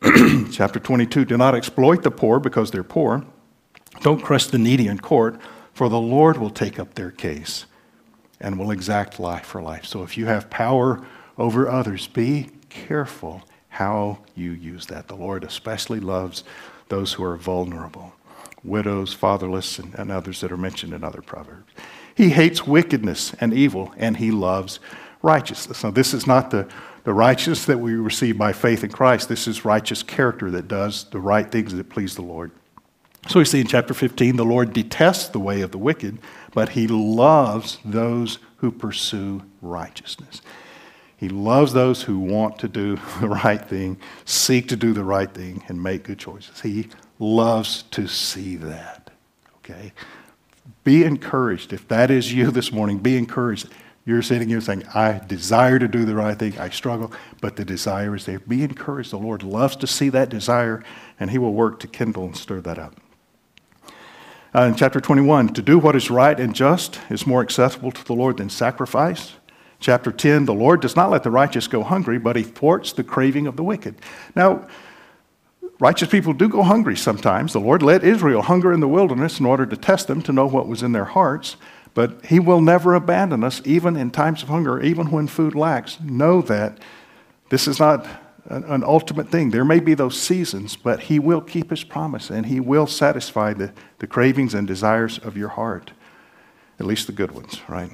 chapter 0.51 0.79
22 0.79 1.25
do 1.25 1.37
not 1.37 1.53
exploit 1.53 2.03
the 2.03 2.11
poor 2.11 2.39
because 2.39 2.71
they're 2.71 2.83
poor. 2.83 3.25
Don't 4.01 4.23
crush 4.23 4.47
the 4.47 4.57
needy 4.57 4.87
in 4.87 4.99
court, 4.99 5.39
for 5.73 5.89
the 5.89 5.99
Lord 5.99 6.37
will 6.37 6.49
take 6.49 6.79
up 6.79 6.93
their 6.93 7.11
case 7.11 7.65
and 8.39 8.57
will 8.57 8.71
exact 8.71 9.19
life 9.19 9.45
for 9.45 9.61
life. 9.61 9.85
So 9.85 10.03
if 10.03 10.17
you 10.17 10.27
have 10.27 10.49
power 10.49 11.05
over 11.37 11.69
others, 11.69 12.07
be 12.07 12.51
careful 12.69 13.43
how 13.67 14.19
you 14.33 14.51
use 14.51 14.85
that. 14.87 15.09
The 15.09 15.15
Lord 15.15 15.43
especially 15.43 15.99
loves 15.99 16.45
those 16.87 17.13
who 17.13 17.23
are 17.25 17.35
vulnerable 17.35 18.13
widows, 18.65 19.13
fatherless, 19.13 19.79
and, 19.79 19.93
and 19.95 20.11
others 20.11 20.41
that 20.41 20.51
are 20.51 20.57
mentioned 20.57 20.93
in 20.93 21.03
other 21.03 21.21
proverbs. 21.21 21.71
He 22.15 22.29
hates 22.29 22.65
wickedness 22.65 23.33
and 23.39 23.53
evil, 23.53 23.93
and 23.97 24.17
he 24.17 24.31
loves 24.31 24.79
righteousness. 25.21 25.83
Now, 25.83 25.91
this 25.91 26.13
is 26.13 26.25
not 26.25 26.51
the, 26.51 26.67
the 27.03 27.13
righteousness 27.13 27.65
that 27.65 27.79
we 27.79 27.93
receive 27.95 28.37
by 28.37 28.53
faith 28.53 28.83
in 28.83 28.91
Christ. 28.91 29.27
This 29.27 29.47
is 29.47 29.65
righteous 29.65 30.03
character 30.03 30.49
that 30.51 30.67
does 30.67 31.05
the 31.05 31.19
right 31.19 31.51
things 31.51 31.73
that 31.73 31.89
please 31.89 32.15
the 32.15 32.21
Lord. 32.21 32.51
So 33.27 33.39
we 33.39 33.45
see 33.45 33.59
in 33.59 33.67
chapter 33.67 33.93
15, 33.93 34.35
the 34.35 34.45
Lord 34.45 34.71
detests 34.71 35.29
the 35.29 35.39
way 35.39 35.61
of 35.61 35.71
the 35.71 35.79
wicked, 35.79 36.19
but 36.53 36.69
he 36.69 36.87
loves 36.87 37.79
those 37.83 38.37
who 38.57 38.71
pursue 38.71 39.41
righteousness. 39.61 40.41
He 41.17 41.29
loves 41.29 41.73
those 41.73 42.03
who 42.03 42.19
want 42.19 42.59
to 42.59 42.67
do 42.67 42.97
the 43.19 43.29
right 43.29 43.63
thing, 43.63 43.97
seek 44.25 44.67
to 44.69 44.75
do 44.75 44.93
the 44.93 45.03
right 45.03 45.31
thing, 45.33 45.63
and 45.67 45.81
make 45.81 46.03
good 46.03 46.19
choices. 46.19 46.61
He 46.61 46.87
loves 47.19 47.83
to 47.91 48.07
see 48.07 48.55
that. 48.57 49.11
Okay? 49.57 49.93
Be 50.83 51.03
encouraged. 51.03 51.73
If 51.73 51.87
that 51.87 52.11
is 52.11 52.33
you 52.33 52.51
this 52.51 52.71
morning, 52.71 52.99
be 52.99 53.17
encouraged. 53.17 53.69
You're 54.05 54.21
sitting 54.21 54.49
here 54.49 54.61
saying, 54.61 54.83
I 54.93 55.19
desire 55.25 55.79
to 55.79 55.87
do 55.87 56.05
the 56.05 56.13
right 56.13 56.37
thing. 56.37 56.59
I 56.59 56.69
struggle, 56.69 57.11
but 57.41 57.55
the 57.55 57.65
desire 57.65 58.15
is 58.15 58.25
there. 58.25 58.39
Be 58.39 58.63
encouraged. 58.63 59.11
The 59.11 59.17
Lord 59.17 59.41
loves 59.41 59.75
to 59.77 59.87
see 59.87 60.09
that 60.09 60.29
desire, 60.29 60.83
and 61.19 61.31
He 61.31 61.39
will 61.39 61.53
work 61.53 61.79
to 61.79 61.87
kindle 61.87 62.25
and 62.25 62.37
stir 62.37 62.61
that 62.61 62.77
up. 62.77 62.95
Uh, 64.53 64.61
in 64.61 64.75
chapter 64.75 65.01
21, 65.01 65.49
to 65.49 65.61
do 65.61 65.79
what 65.79 65.95
is 65.95 66.09
right 66.09 66.39
and 66.39 66.55
just 66.55 66.99
is 67.09 67.27
more 67.27 67.41
acceptable 67.41 67.91
to 67.91 68.05
the 68.05 68.13
Lord 68.13 68.37
than 68.37 68.49
sacrifice. 68.49 69.33
Chapter 69.79 70.11
10, 70.11 70.45
the 70.45 70.53
Lord 70.53 70.81
does 70.81 70.95
not 70.95 71.09
let 71.09 71.23
the 71.23 71.31
righteous 71.31 71.67
go 71.67 71.83
hungry, 71.83 72.19
but 72.19 72.35
He 72.35 72.43
thwarts 72.43 72.93
the 72.93 73.03
craving 73.03 73.47
of 73.47 73.57
the 73.57 73.63
wicked. 73.63 73.95
Now, 74.35 74.67
righteous 75.79 76.09
people 76.09 76.33
do 76.33 76.47
go 76.47 76.63
hungry 76.63 76.95
sometimes. 76.95 77.53
The 77.53 77.59
Lord 77.59 77.81
let 77.81 78.03
Israel 78.03 78.41
hunger 78.41 78.71
in 78.71 78.79
the 78.79 78.87
wilderness 78.87 79.39
in 79.39 79.45
order 79.45 79.65
to 79.65 79.77
test 79.77 80.07
them 80.07 80.21
to 80.23 80.33
know 80.33 80.45
what 80.45 80.67
was 80.67 80.83
in 80.83 80.91
their 80.91 81.05
hearts. 81.05 81.57
But 81.93 82.25
He 82.25 82.39
will 82.39 82.61
never 82.61 82.93
abandon 82.93 83.43
us, 83.43 83.61
even 83.65 83.95
in 83.95 84.11
times 84.11 84.43
of 84.43 84.49
hunger, 84.49 84.81
even 84.81 85.11
when 85.11 85.27
food 85.27 85.55
lacks. 85.55 85.99
Know 86.01 86.41
that 86.43 86.79
this 87.49 87.67
is 87.67 87.79
not 87.79 88.05
an, 88.47 88.83
ultimate 88.83 89.29
thing. 89.29 89.49
There 89.49 89.65
may 89.65 89.79
be 89.79 89.93
those 89.93 90.19
seasons, 90.19 90.75
but 90.75 91.01
He 91.01 91.19
will 91.19 91.41
keep 91.41 91.69
His 91.69 91.83
promise 91.83 92.29
and 92.29 92.45
He 92.45 92.59
will 92.59 92.87
satisfy 92.87 93.53
the, 93.53 93.73
the 93.99 94.07
cravings 94.07 94.53
and 94.53 94.67
desires 94.67 95.17
of 95.19 95.37
your 95.37 95.49
heart, 95.49 95.91
at 96.79 96.85
least 96.85 97.07
the 97.07 97.13
good 97.13 97.31
ones, 97.31 97.61
right? 97.67 97.91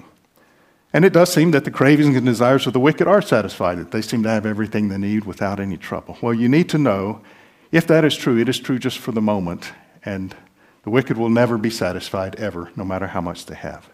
And 0.94 1.06
it 1.06 1.14
does 1.14 1.32
seem 1.32 1.52
that 1.52 1.64
the 1.64 1.72
cravings 1.72 2.18
and 2.18 2.26
desires 2.26 2.68
of 2.68 2.74
the 2.74 2.80
wicked 2.80 3.08
are 3.08 3.22
satisfied, 3.22 3.78
that 3.78 3.92
they 3.92 4.02
seem 4.02 4.24
to 4.24 4.30
have 4.30 4.46
everything 4.46 4.90
they 4.90 4.98
need 4.98 5.24
without 5.24 5.60
any 5.60 5.78
trouble. 5.78 6.18
Well, 6.22 6.34
you 6.34 6.50
need 6.50 6.68
to 6.70 6.78
know 6.78 7.22
if 7.72 7.88
that 7.88 8.06
is 8.06 8.16
true, 8.16 8.38
it 8.38 8.50
is 8.50 8.60
true 8.60 8.80
just 8.80 9.00
for 9.00 9.12
the 9.12 9.22
moment, 9.22 9.72
and 10.04 10.36
the 10.84 10.90
wicked 10.90 11.18
will 11.18 11.30
never 11.30 11.58
be 11.58 11.70
satisfied 11.70 12.36
ever, 12.36 12.72
no 12.76 12.84
matter 12.84 13.08
how 13.08 13.22
much 13.22 13.46
they 13.46 13.56
have. 13.56 13.90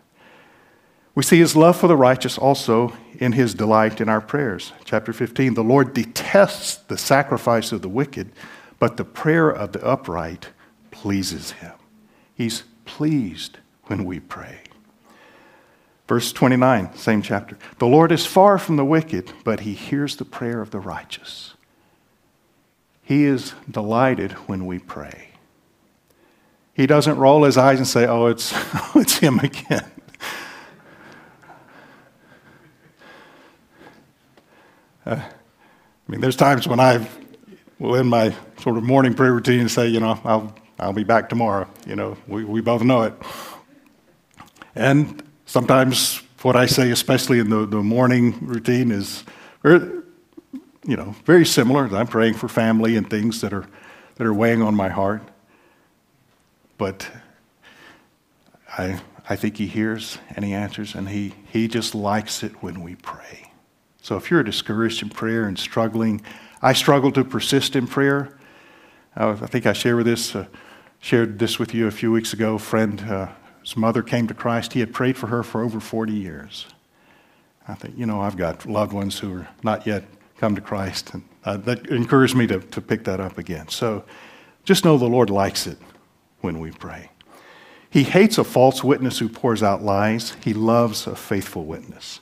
We 1.13 1.23
see 1.23 1.39
his 1.39 1.55
love 1.55 1.77
for 1.77 1.87
the 1.87 1.97
righteous 1.97 2.37
also 2.37 2.93
in 3.15 3.31
his 3.31 3.55
delight 3.55 3.99
in 3.99 4.07
our 4.07 4.21
prayers. 4.21 4.71
Chapter 4.85 5.11
15 5.13 5.55
The 5.55 5.63
Lord 5.63 5.93
detests 5.93 6.75
the 6.75 6.97
sacrifice 6.97 7.71
of 7.71 7.81
the 7.81 7.89
wicked, 7.89 8.31
but 8.79 8.97
the 8.97 9.03
prayer 9.03 9.49
of 9.49 9.71
the 9.71 9.83
upright 9.83 10.49
pleases 10.91 11.51
him. 11.51 11.73
He's 12.35 12.63
pleased 12.85 13.57
when 13.85 14.05
we 14.05 14.19
pray. 14.19 14.59
Verse 16.07 16.31
29, 16.31 16.95
same 16.95 17.21
chapter. 17.21 17.57
The 17.79 17.87
Lord 17.87 18.11
is 18.11 18.25
far 18.25 18.57
from 18.57 18.77
the 18.77 18.85
wicked, 18.85 19.33
but 19.43 19.61
he 19.61 19.73
hears 19.73 20.15
the 20.15 20.25
prayer 20.25 20.61
of 20.61 20.71
the 20.71 20.79
righteous. 20.79 21.55
He 23.07 23.23
is 23.23 23.53
delighted 23.71 24.33
when 24.49 24.65
we 24.65 24.79
pray. 24.79 25.29
He 26.73 26.85
doesn't 26.87 27.17
roll 27.17 27.43
his 27.43 27.57
eyes 27.57 27.77
and 27.77 27.87
say, 27.87 28.05
Oh, 28.05 28.25
it's, 28.25 28.53
it's 28.95 29.17
him 29.17 29.39
again. 29.39 29.89
Uh, 35.05 35.21
I 35.21 35.31
mean, 36.09 36.19
there's 36.19 36.35
times 36.35 36.67
when 36.67 36.81
I 36.81 37.07
will 37.79 37.95
end 37.95 38.09
my 38.09 38.35
sort 38.59 38.75
of 38.75 38.83
morning 38.83 39.13
prayer 39.13 39.31
routine 39.31 39.61
and 39.61 39.71
say, 39.71 39.87
you 39.87 40.01
know, 40.01 40.19
I'll, 40.25 40.53
I'll 40.77 40.91
be 40.91 41.05
back 41.05 41.29
tomorrow. 41.29 41.65
You 41.85 41.95
know, 41.95 42.17
we, 42.27 42.43
we 42.43 42.59
both 42.59 42.83
know 42.83 43.03
it. 43.03 43.13
And 44.75 45.23
sometimes 45.45 46.21
what 46.41 46.57
I 46.57 46.65
say, 46.65 46.91
especially 46.91 47.39
in 47.39 47.49
the, 47.49 47.65
the 47.65 47.81
morning 47.81 48.37
routine, 48.41 48.91
is, 48.91 49.23
you 50.87 50.95
know, 50.95 51.13
very 51.25 51.45
similar. 51.45 51.93
I'm 51.93 52.07
praying 52.07 52.35
for 52.35 52.47
family 52.47 52.95
and 52.95 53.07
things 53.07 53.41
that 53.41 53.51
are, 53.51 53.67
that 54.15 54.25
are 54.25 54.33
weighing 54.33 54.61
on 54.61 54.73
my 54.73 54.87
heart. 54.87 55.21
But 56.77 57.11
I, 58.77 59.01
I 59.29 59.35
think 59.35 59.57
he 59.57 59.67
hears 59.67 60.17
and 60.33 60.45
he 60.45 60.53
answers, 60.53 60.95
and 60.95 61.09
he, 61.09 61.33
he 61.51 61.67
just 61.67 61.93
likes 61.93 62.41
it 62.41 62.63
when 62.63 62.81
we 62.81 62.95
pray. 62.95 63.51
So 64.01 64.15
if 64.15 64.31
you're 64.31 64.43
discouraged 64.43 65.03
in 65.03 65.09
prayer 65.09 65.45
and 65.45 65.59
struggling, 65.59 66.21
I 66.61 66.71
struggle 66.71 67.11
to 67.11 67.25
persist 67.25 67.75
in 67.75 67.85
prayer. 67.87 68.37
I 69.15 69.33
think 69.33 69.65
I 69.65 69.73
shared 69.73 70.05
this, 70.05 70.35
uh, 70.35 70.45
shared 70.99 71.39
this 71.39 71.59
with 71.59 71.73
you 71.73 71.87
a 71.87 71.91
few 71.91 72.13
weeks 72.13 72.31
ago. 72.31 72.55
A 72.55 72.59
friend, 72.59 73.01
uh, 73.01 73.27
his 73.61 73.75
mother 73.75 74.01
came 74.01 74.27
to 74.27 74.33
Christ. 74.33 74.71
He 74.71 74.79
had 74.79 74.93
prayed 74.93 75.17
for 75.17 75.27
her 75.27 75.43
for 75.43 75.61
over 75.63 75.81
40 75.81 76.13
years. 76.13 76.67
I 77.67 77.73
think, 77.73 77.97
you 77.97 78.05
know, 78.05 78.21
I've 78.21 78.37
got 78.37 78.65
loved 78.65 78.93
ones 78.93 79.19
who 79.19 79.39
are 79.39 79.47
not 79.63 79.85
yet 79.85 80.05
come 80.37 80.55
to 80.55 80.61
Christ, 80.61 81.13
and 81.13 81.23
uh, 81.43 81.57
that 81.57 81.87
encouraged 81.87 82.35
me 82.35 82.47
to, 82.47 82.59
to 82.59 82.81
pick 82.81 83.03
that 83.05 83.19
up 83.19 83.37
again. 83.37 83.67
So 83.69 84.03
just 84.63 84.85
know 84.85 84.97
the 84.97 85.05
Lord 85.05 85.29
likes 85.29 85.67
it 85.67 85.77
when 86.41 86.59
we 86.59 86.71
pray. 86.71 87.09
He 87.89 88.03
hates 88.03 88.37
a 88.37 88.43
false 88.43 88.83
witness 88.83 89.19
who 89.19 89.29
pours 89.29 89.63
out 89.63 89.81
lies. 89.81 90.35
He 90.43 90.53
loves 90.53 91.07
a 91.07 91.15
faithful 91.15 91.65
witness. 91.65 92.19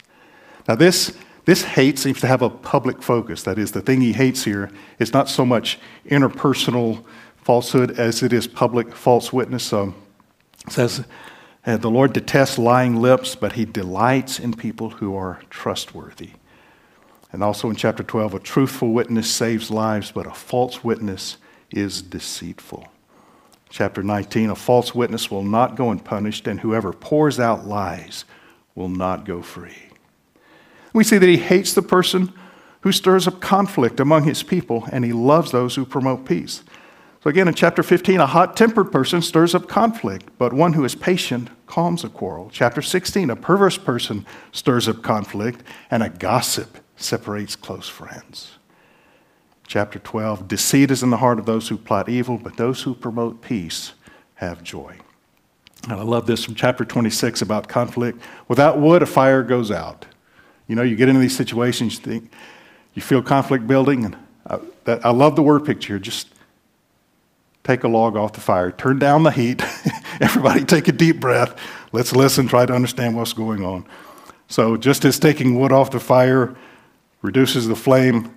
Now, 0.67 0.75
this, 0.75 1.17
this 1.45 1.63
hate 1.63 1.99
seems 1.99 2.21
to 2.21 2.27
have 2.27 2.41
a 2.41 2.49
public 2.49 3.01
focus. 3.01 3.43
That 3.43 3.57
is, 3.57 3.71
the 3.71 3.81
thing 3.81 4.01
he 4.01 4.13
hates 4.13 4.43
here 4.43 4.71
is 4.99 5.11
not 5.11 5.27
so 5.27 5.45
much 5.45 5.79
interpersonal 6.05 7.03
falsehood 7.37 7.99
as 7.99 8.23
it 8.23 8.31
is 8.31 8.47
public 8.47 8.95
false 8.95 9.33
witness. 9.33 9.73
Um, 9.73 9.95
says, 10.69 11.03
uh, 11.65 11.77
The 11.77 11.89
Lord 11.89 12.13
detests 12.13 12.57
lying 12.57 12.95
lips, 12.95 13.35
but 13.35 13.53
he 13.53 13.65
delights 13.65 14.39
in 14.39 14.53
people 14.53 14.91
who 14.91 15.15
are 15.15 15.41
trustworthy. 15.49 16.31
And 17.35 17.43
also 17.43 17.69
in 17.69 17.75
chapter 17.75 18.01
12, 18.01 18.35
a 18.35 18.39
truthful 18.39 18.93
witness 18.93 19.29
saves 19.29 19.69
lives, 19.69 20.09
but 20.09 20.25
a 20.25 20.33
false 20.33 20.85
witness 20.85 21.35
is 21.69 22.01
deceitful. 22.01 22.87
Chapter 23.67 24.01
19 24.01 24.51
A 24.51 24.55
false 24.55 24.95
witness 24.95 25.29
will 25.29 25.43
not 25.43 25.75
go 25.75 25.91
unpunished, 25.91 26.47
and 26.47 26.61
whoever 26.61 26.93
pours 26.93 27.37
out 27.37 27.67
lies 27.67 28.23
will 28.73 28.87
not 28.87 29.25
go 29.25 29.41
free. 29.41 29.89
We 30.93 31.03
see 31.03 31.17
that 31.17 31.27
he 31.27 31.35
hates 31.35 31.73
the 31.73 31.81
person 31.81 32.31
who 32.83 32.93
stirs 32.93 33.27
up 33.27 33.41
conflict 33.41 33.99
among 33.99 34.23
his 34.23 34.41
people, 34.41 34.87
and 34.93 35.03
he 35.03 35.11
loves 35.11 35.51
those 35.51 35.75
who 35.75 35.85
promote 35.85 36.25
peace. 36.25 36.63
So, 37.21 37.29
again, 37.29 37.49
in 37.49 37.53
chapter 37.53 37.83
15, 37.83 38.21
a 38.21 38.27
hot 38.27 38.55
tempered 38.55 38.93
person 38.93 39.21
stirs 39.21 39.53
up 39.53 39.67
conflict, 39.67 40.29
but 40.37 40.53
one 40.53 40.71
who 40.71 40.85
is 40.85 40.95
patient 40.95 41.49
calms 41.67 42.05
a 42.05 42.09
quarrel. 42.09 42.49
Chapter 42.53 42.81
16, 42.81 43.29
a 43.29 43.35
perverse 43.35 43.77
person 43.77 44.25
stirs 44.53 44.87
up 44.87 45.01
conflict, 45.01 45.63
and 45.91 46.01
a 46.01 46.07
gossip 46.07 46.77
separates 46.95 47.55
close 47.55 47.87
friends. 47.87 48.57
Chapter 49.67 49.99
12 49.99 50.47
Deceit 50.47 50.91
is 50.91 51.03
in 51.03 51.09
the 51.09 51.17
heart 51.17 51.39
of 51.39 51.45
those 51.45 51.69
who 51.69 51.77
plot 51.77 52.09
evil, 52.09 52.37
but 52.37 52.57
those 52.57 52.83
who 52.83 52.93
promote 52.93 53.41
peace 53.41 53.93
have 54.35 54.63
joy. 54.63 54.97
And 55.83 55.93
I 55.93 56.03
love 56.03 56.25
this 56.25 56.43
from 56.43 56.55
chapter 56.55 56.85
26 56.85 57.41
about 57.41 57.67
conflict. 57.67 58.21
Without 58.47 58.79
wood, 58.79 59.03
a 59.03 59.05
fire 59.05 59.43
goes 59.43 59.71
out. 59.71 60.05
You 60.67 60.75
know, 60.75 60.81
you 60.81 60.95
get 60.95 61.09
into 61.09 61.21
these 61.21 61.35
situations, 61.35 61.95
you 61.95 62.01
think, 62.01 62.31
you 62.93 63.01
feel 63.01 63.21
conflict 63.21 63.67
building, 63.67 64.05
and 64.05 64.17
I, 64.47 64.59
that, 64.85 65.05
I 65.05 65.11
love 65.11 65.35
the 65.35 65.43
word 65.43 65.63
picture. 65.63 65.99
Just 65.99 66.29
take 67.63 67.83
a 67.83 67.87
log 67.87 68.15
off 68.15 68.33
the 68.33 68.41
fire, 68.41 68.71
turn 68.71 68.97
down 68.97 69.23
the 69.23 69.31
heat, 69.31 69.61
everybody 70.21 70.63
take 70.63 70.87
a 70.87 70.91
deep 70.91 71.19
breath, 71.19 71.59
let's 71.91 72.15
listen, 72.15 72.47
try 72.47 72.65
to 72.65 72.73
understand 72.73 73.15
what's 73.15 73.33
going 73.33 73.63
on. 73.63 73.85
So, 74.47 74.77
just 74.77 75.05
as 75.05 75.19
taking 75.19 75.59
wood 75.59 75.71
off 75.71 75.91
the 75.91 75.99
fire 75.99 76.55
reduces 77.25 77.67
the 77.67 77.75
flame, 77.75 78.31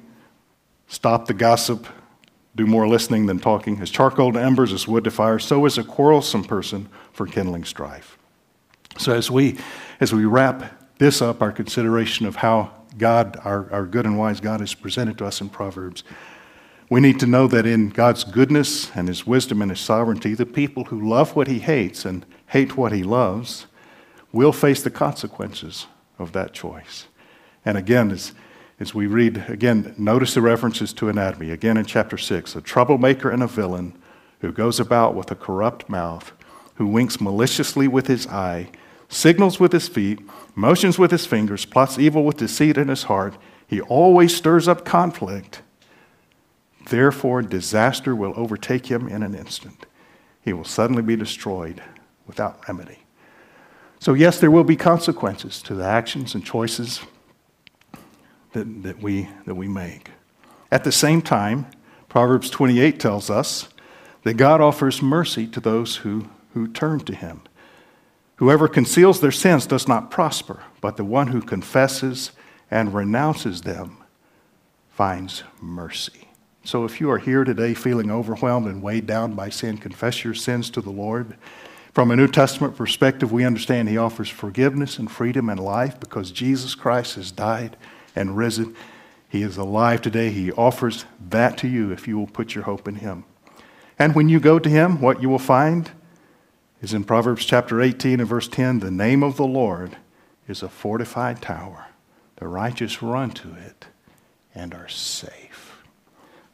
Stop 0.88 1.26
the 1.26 1.34
gossip. 1.34 1.86
Do 2.56 2.66
more 2.66 2.88
listening 2.88 3.26
than 3.26 3.38
talking. 3.38 3.80
As 3.80 3.90
charcoal 3.90 4.32
to 4.32 4.40
embers, 4.40 4.72
as 4.72 4.88
wood 4.88 5.04
to 5.04 5.10
fire, 5.10 5.38
so 5.38 5.64
is 5.66 5.78
a 5.78 5.84
quarrelsome 5.84 6.44
person 6.44 6.88
for 7.12 7.26
kindling 7.26 7.64
strife. 7.64 8.18
So 8.96 9.14
as 9.14 9.30
we 9.30 9.58
as 10.00 10.12
we 10.12 10.24
wrap 10.24 10.96
this 10.98 11.22
up, 11.22 11.42
our 11.42 11.52
consideration 11.52 12.26
of 12.26 12.36
how 12.36 12.72
God, 12.96 13.38
our, 13.44 13.70
our 13.70 13.84
good 13.84 14.06
and 14.06 14.18
wise 14.18 14.40
God, 14.40 14.60
is 14.60 14.74
presented 14.74 15.18
to 15.18 15.26
us 15.26 15.40
in 15.40 15.50
Proverbs, 15.50 16.02
we 16.90 17.00
need 17.00 17.20
to 17.20 17.26
know 17.26 17.46
that 17.46 17.66
in 17.66 17.90
God's 17.90 18.24
goodness 18.24 18.90
and 18.96 19.06
His 19.06 19.26
wisdom 19.26 19.60
and 19.60 19.70
His 19.70 19.80
sovereignty, 19.80 20.34
the 20.34 20.46
people 20.46 20.84
who 20.84 21.06
love 21.06 21.36
what 21.36 21.46
He 21.46 21.58
hates 21.58 22.04
and 22.04 22.24
hate 22.46 22.76
what 22.76 22.92
He 22.92 23.04
loves 23.04 23.66
will 24.32 24.52
face 24.52 24.82
the 24.82 24.90
consequences 24.90 25.86
of 26.18 26.32
that 26.32 26.54
choice. 26.54 27.06
And 27.64 27.76
again, 27.76 28.10
as 28.10 28.32
as 28.80 28.94
we 28.94 29.06
read 29.06 29.44
again, 29.48 29.94
notice 29.98 30.34
the 30.34 30.40
references 30.40 30.92
to 30.94 31.08
anatomy. 31.08 31.50
Again 31.50 31.76
in 31.76 31.84
chapter 31.84 32.16
6, 32.16 32.54
a 32.54 32.60
troublemaker 32.60 33.30
and 33.30 33.42
a 33.42 33.46
villain 33.48 33.92
who 34.40 34.52
goes 34.52 34.78
about 34.78 35.14
with 35.14 35.30
a 35.30 35.36
corrupt 35.36 35.88
mouth, 35.88 36.32
who 36.76 36.86
winks 36.86 37.20
maliciously 37.20 37.88
with 37.88 38.06
his 38.06 38.26
eye, 38.28 38.70
signals 39.08 39.58
with 39.58 39.72
his 39.72 39.88
feet, 39.88 40.20
motions 40.54 40.98
with 40.98 41.10
his 41.10 41.26
fingers, 41.26 41.64
plots 41.64 41.98
evil 41.98 42.24
with 42.24 42.36
deceit 42.36 42.78
in 42.78 42.88
his 42.88 43.04
heart. 43.04 43.36
He 43.66 43.80
always 43.80 44.36
stirs 44.36 44.68
up 44.68 44.84
conflict. 44.84 45.62
Therefore, 46.88 47.42
disaster 47.42 48.14
will 48.14 48.32
overtake 48.36 48.86
him 48.86 49.08
in 49.08 49.22
an 49.22 49.34
instant. 49.34 49.86
He 50.40 50.52
will 50.52 50.64
suddenly 50.64 51.02
be 51.02 51.16
destroyed 51.16 51.82
without 52.26 52.66
remedy. 52.68 53.00
So, 53.98 54.14
yes, 54.14 54.38
there 54.38 54.52
will 54.52 54.64
be 54.64 54.76
consequences 54.76 55.60
to 55.62 55.74
the 55.74 55.84
actions 55.84 56.34
and 56.34 56.44
choices 56.46 57.00
that, 58.58 58.82
that, 58.82 59.02
we, 59.02 59.28
that 59.46 59.54
we 59.54 59.68
make. 59.68 60.10
At 60.70 60.84
the 60.84 60.92
same 60.92 61.22
time, 61.22 61.66
Proverbs 62.08 62.50
28 62.50 62.98
tells 62.98 63.30
us 63.30 63.68
that 64.24 64.34
God 64.34 64.60
offers 64.60 65.00
mercy 65.00 65.46
to 65.46 65.60
those 65.60 65.96
who, 65.96 66.28
who 66.54 66.66
turn 66.68 67.00
to 67.00 67.14
Him. 67.14 67.42
Whoever 68.36 68.68
conceals 68.68 69.20
their 69.20 69.32
sins 69.32 69.66
does 69.66 69.88
not 69.88 70.10
prosper, 70.10 70.62
but 70.80 70.96
the 70.96 71.04
one 71.04 71.28
who 71.28 71.40
confesses 71.40 72.32
and 72.70 72.94
renounces 72.94 73.62
them 73.62 73.98
finds 74.90 75.44
mercy. 75.60 76.28
So 76.64 76.84
if 76.84 77.00
you 77.00 77.10
are 77.10 77.18
here 77.18 77.44
today 77.44 77.72
feeling 77.74 78.10
overwhelmed 78.10 78.66
and 78.66 78.82
weighed 78.82 79.06
down 79.06 79.34
by 79.34 79.48
sin, 79.48 79.78
confess 79.78 80.24
your 80.24 80.34
sins 80.34 80.70
to 80.70 80.80
the 80.80 80.90
Lord. 80.90 81.36
From 81.94 82.10
a 82.10 82.16
New 82.16 82.28
Testament 82.28 82.76
perspective, 82.76 83.32
we 83.32 83.44
understand 83.44 83.88
He 83.88 83.96
offers 83.96 84.28
forgiveness 84.28 84.98
and 84.98 85.10
freedom 85.10 85.48
and 85.48 85.58
life 85.58 85.98
because 85.98 86.30
Jesus 86.30 86.74
Christ 86.74 87.14
has 87.14 87.30
died 87.30 87.76
and 88.18 88.36
risen. 88.36 88.74
He 89.28 89.42
is 89.42 89.56
alive 89.56 90.02
today. 90.02 90.30
He 90.30 90.52
offers 90.52 91.04
that 91.30 91.56
to 91.58 91.68
you 91.68 91.92
if 91.92 92.08
you 92.08 92.18
will 92.18 92.26
put 92.26 92.54
your 92.54 92.64
hope 92.64 92.88
in 92.88 92.96
Him. 92.96 93.24
And 93.98 94.14
when 94.14 94.28
you 94.28 94.40
go 94.40 94.58
to 94.58 94.68
Him, 94.68 95.00
what 95.00 95.22
you 95.22 95.28
will 95.28 95.38
find 95.38 95.90
is 96.82 96.92
in 96.92 97.04
Proverbs 97.04 97.44
chapter 97.44 97.80
18 97.80 98.20
and 98.20 98.28
verse 98.28 98.48
10 98.48 98.80
the 98.80 98.90
name 98.90 99.22
of 99.22 99.36
the 99.36 99.46
Lord 99.46 99.96
is 100.46 100.62
a 100.62 100.68
fortified 100.68 101.40
tower. 101.40 101.86
The 102.36 102.48
righteous 102.48 103.02
run 103.02 103.30
to 103.32 103.54
it 103.54 103.86
and 104.54 104.74
are 104.74 104.88
safe. 104.88 105.82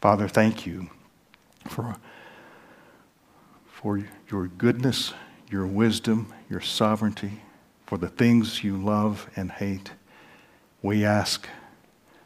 Father, 0.00 0.28
thank 0.28 0.66
you 0.66 0.90
for, 1.68 1.96
for 3.66 4.02
your 4.30 4.48
goodness, 4.48 5.12
your 5.50 5.66
wisdom, 5.66 6.32
your 6.50 6.60
sovereignty, 6.60 7.42
for 7.86 7.98
the 7.98 8.08
things 8.08 8.64
you 8.64 8.76
love 8.76 9.28
and 9.36 9.52
hate 9.52 9.92
we 10.84 11.02
ask 11.02 11.48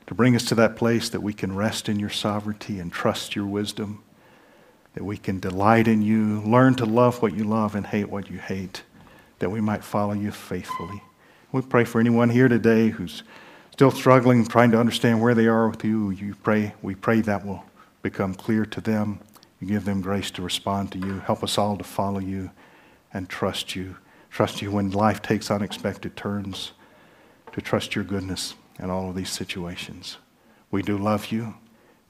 to 0.08 0.14
bring 0.14 0.34
us 0.34 0.44
to 0.46 0.54
that 0.54 0.74
place 0.74 1.10
that 1.10 1.22
we 1.22 1.34
can 1.34 1.54
rest 1.54 1.86
in 1.86 2.00
your 2.00 2.10
sovereignty 2.10 2.80
and 2.80 2.90
trust 2.90 3.36
your 3.36 3.44
wisdom, 3.44 4.02
that 4.94 5.04
we 5.04 5.18
can 5.18 5.38
delight 5.38 5.86
in 5.86 6.00
you, 6.00 6.40
learn 6.40 6.74
to 6.74 6.86
love 6.86 7.20
what 7.20 7.34
you 7.34 7.44
love 7.44 7.74
and 7.74 7.86
hate 7.86 8.08
what 8.08 8.30
you 8.30 8.38
hate, 8.38 8.82
that 9.38 9.50
we 9.50 9.60
might 9.60 9.84
follow 9.84 10.14
you 10.14 10.30
faithfully. 10.30 11.02
We 11.52 11.60
pray 11.60 11.84
for 11.84 12.00
anyone 12.00 12.30
here 12.30 12.48
today 12.48 12.88
who's 12.88 13.22
still 13.70 13.90
struggling, 13.90 14.46
trying 14.46 14.70
to 14.70 14.80
understand 14.80 15.20
where 15.20 15.34
they 15.34 15.46
are 15.46 15.68
with 15.68 15.84
you. 15.84 16.08
You 16.08 16.34
pray, 16.34 16.72
we 16.80 16.94
pray 16.94 17.20
that 17.20 17.44
will 17.44 17.64
become 18.00 18.34
clear 18.34 18.64
to 18.64 18.80
them. 18.80 19.20
You 19.60 19.66
give 19.66 19.84
them 19.84 20.00
grace 20.00 20.30
to 20.32 20.42
respond 20.42 20.90
to 20.92 20.98
you. 20.98 21.18
Help 21.18 21.44
us 21.44 21.58
all 21.58 21.76
to 21.76 21.84
follow 21.84 22.20
you 22.20 22.50
and 23.12 23.28
trust 23.28 23.76
you 23.76 23.96
trust 24.30 24.62
you 24.62 24.70
when 24.70 24.90
life 24.90 25.22
takes 25.22 25.50
unexpected 25.50 26.14
turns, 26.16 26.72
to 27.52 27.60
trust 27.60 27.94
your 27.94 28.04
goodness 28.04 28.54
in 28.78 28.90
all 28.90 29.08
of 29.10 29.16
these 29.16 29.30
situations. 29.30 30.18
We 30.70 30.82
do 30.82 30.98
love 30.98 31.32
you. 31.32 31.54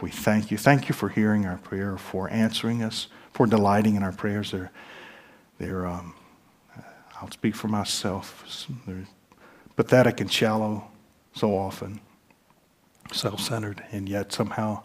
We 0.00 0.10
thank 0.10 0.50
you. 0.50 0.58
Thank 0.58 0.88
you 0.88 0.94
for 0.94 1.08
hearing 1.08 1.46
our 1.46 1.58
prayer, 1.58 1.96
for 1.96 2.30
answering 2.30 2.82
us, 2.82 3.08
for 3.32 3.46
delighting 3.46 3.96
in 3.96 4.02
our 4.02 4.12
prayers. 4.12 4.52
They're, 4.52 4.70
they're 5.58 5.86
um, 5.86 6.14
I'll 7.20 7.30
speak 7.30 7.56
for 7.56 7.68
myself. 7.68 8.66
They're 8.86 9.06
pathetic 9.76 10.20
and 10.20 10.32
shallow 10.32 10.88
so 11.34 11.56
often, 11.56 12.00
self 13.12 13.40
centered, 13.40 13.82
and 13.90 14.08
yet 14.08 14.32
somehow 14.32 14.82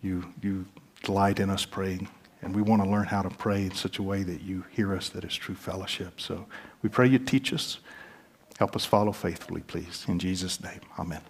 you, 0.00 0.32
you 0.42 0.66
delight 1.02 1.40
in 1.40 1.50
us 1.50 1.64
praying. 1.64 2.08
And 2.42 2.54
we 2.54 2.60
want 2.60 2.82
to 2.82 2.88
learn 2.88 3.06
how 3.06 3.22
to 3.22 3.30
pray 3.30 3.64
in 3.64 3.74
such 3.74 3.98
a 3.98 4.02
way 4.02 4.22
that 4.22 4.42
you 4.42 4.64
hear 4.70 4.94
us, 4.94 5.08
that 5.10 5.24
is 5.24 5.34
true 5.34 5.54
fellowship. 5.54 6.20
So 6.20 6.46
we 6.82 6.90
pray 6.90 7.06
you 7.06 7.18
teach 7.18 7.52
us. 7.52 7.78
Help 8.58 8.76
us 8.76 8.84
follow 8.84 9.12
faithfully, 9.12 9.62
please. 9.62 10.04
In 10.08 10.18
Jesus' 10.18 10.62
name, 10.62 10.80
amen. 10.98 11.22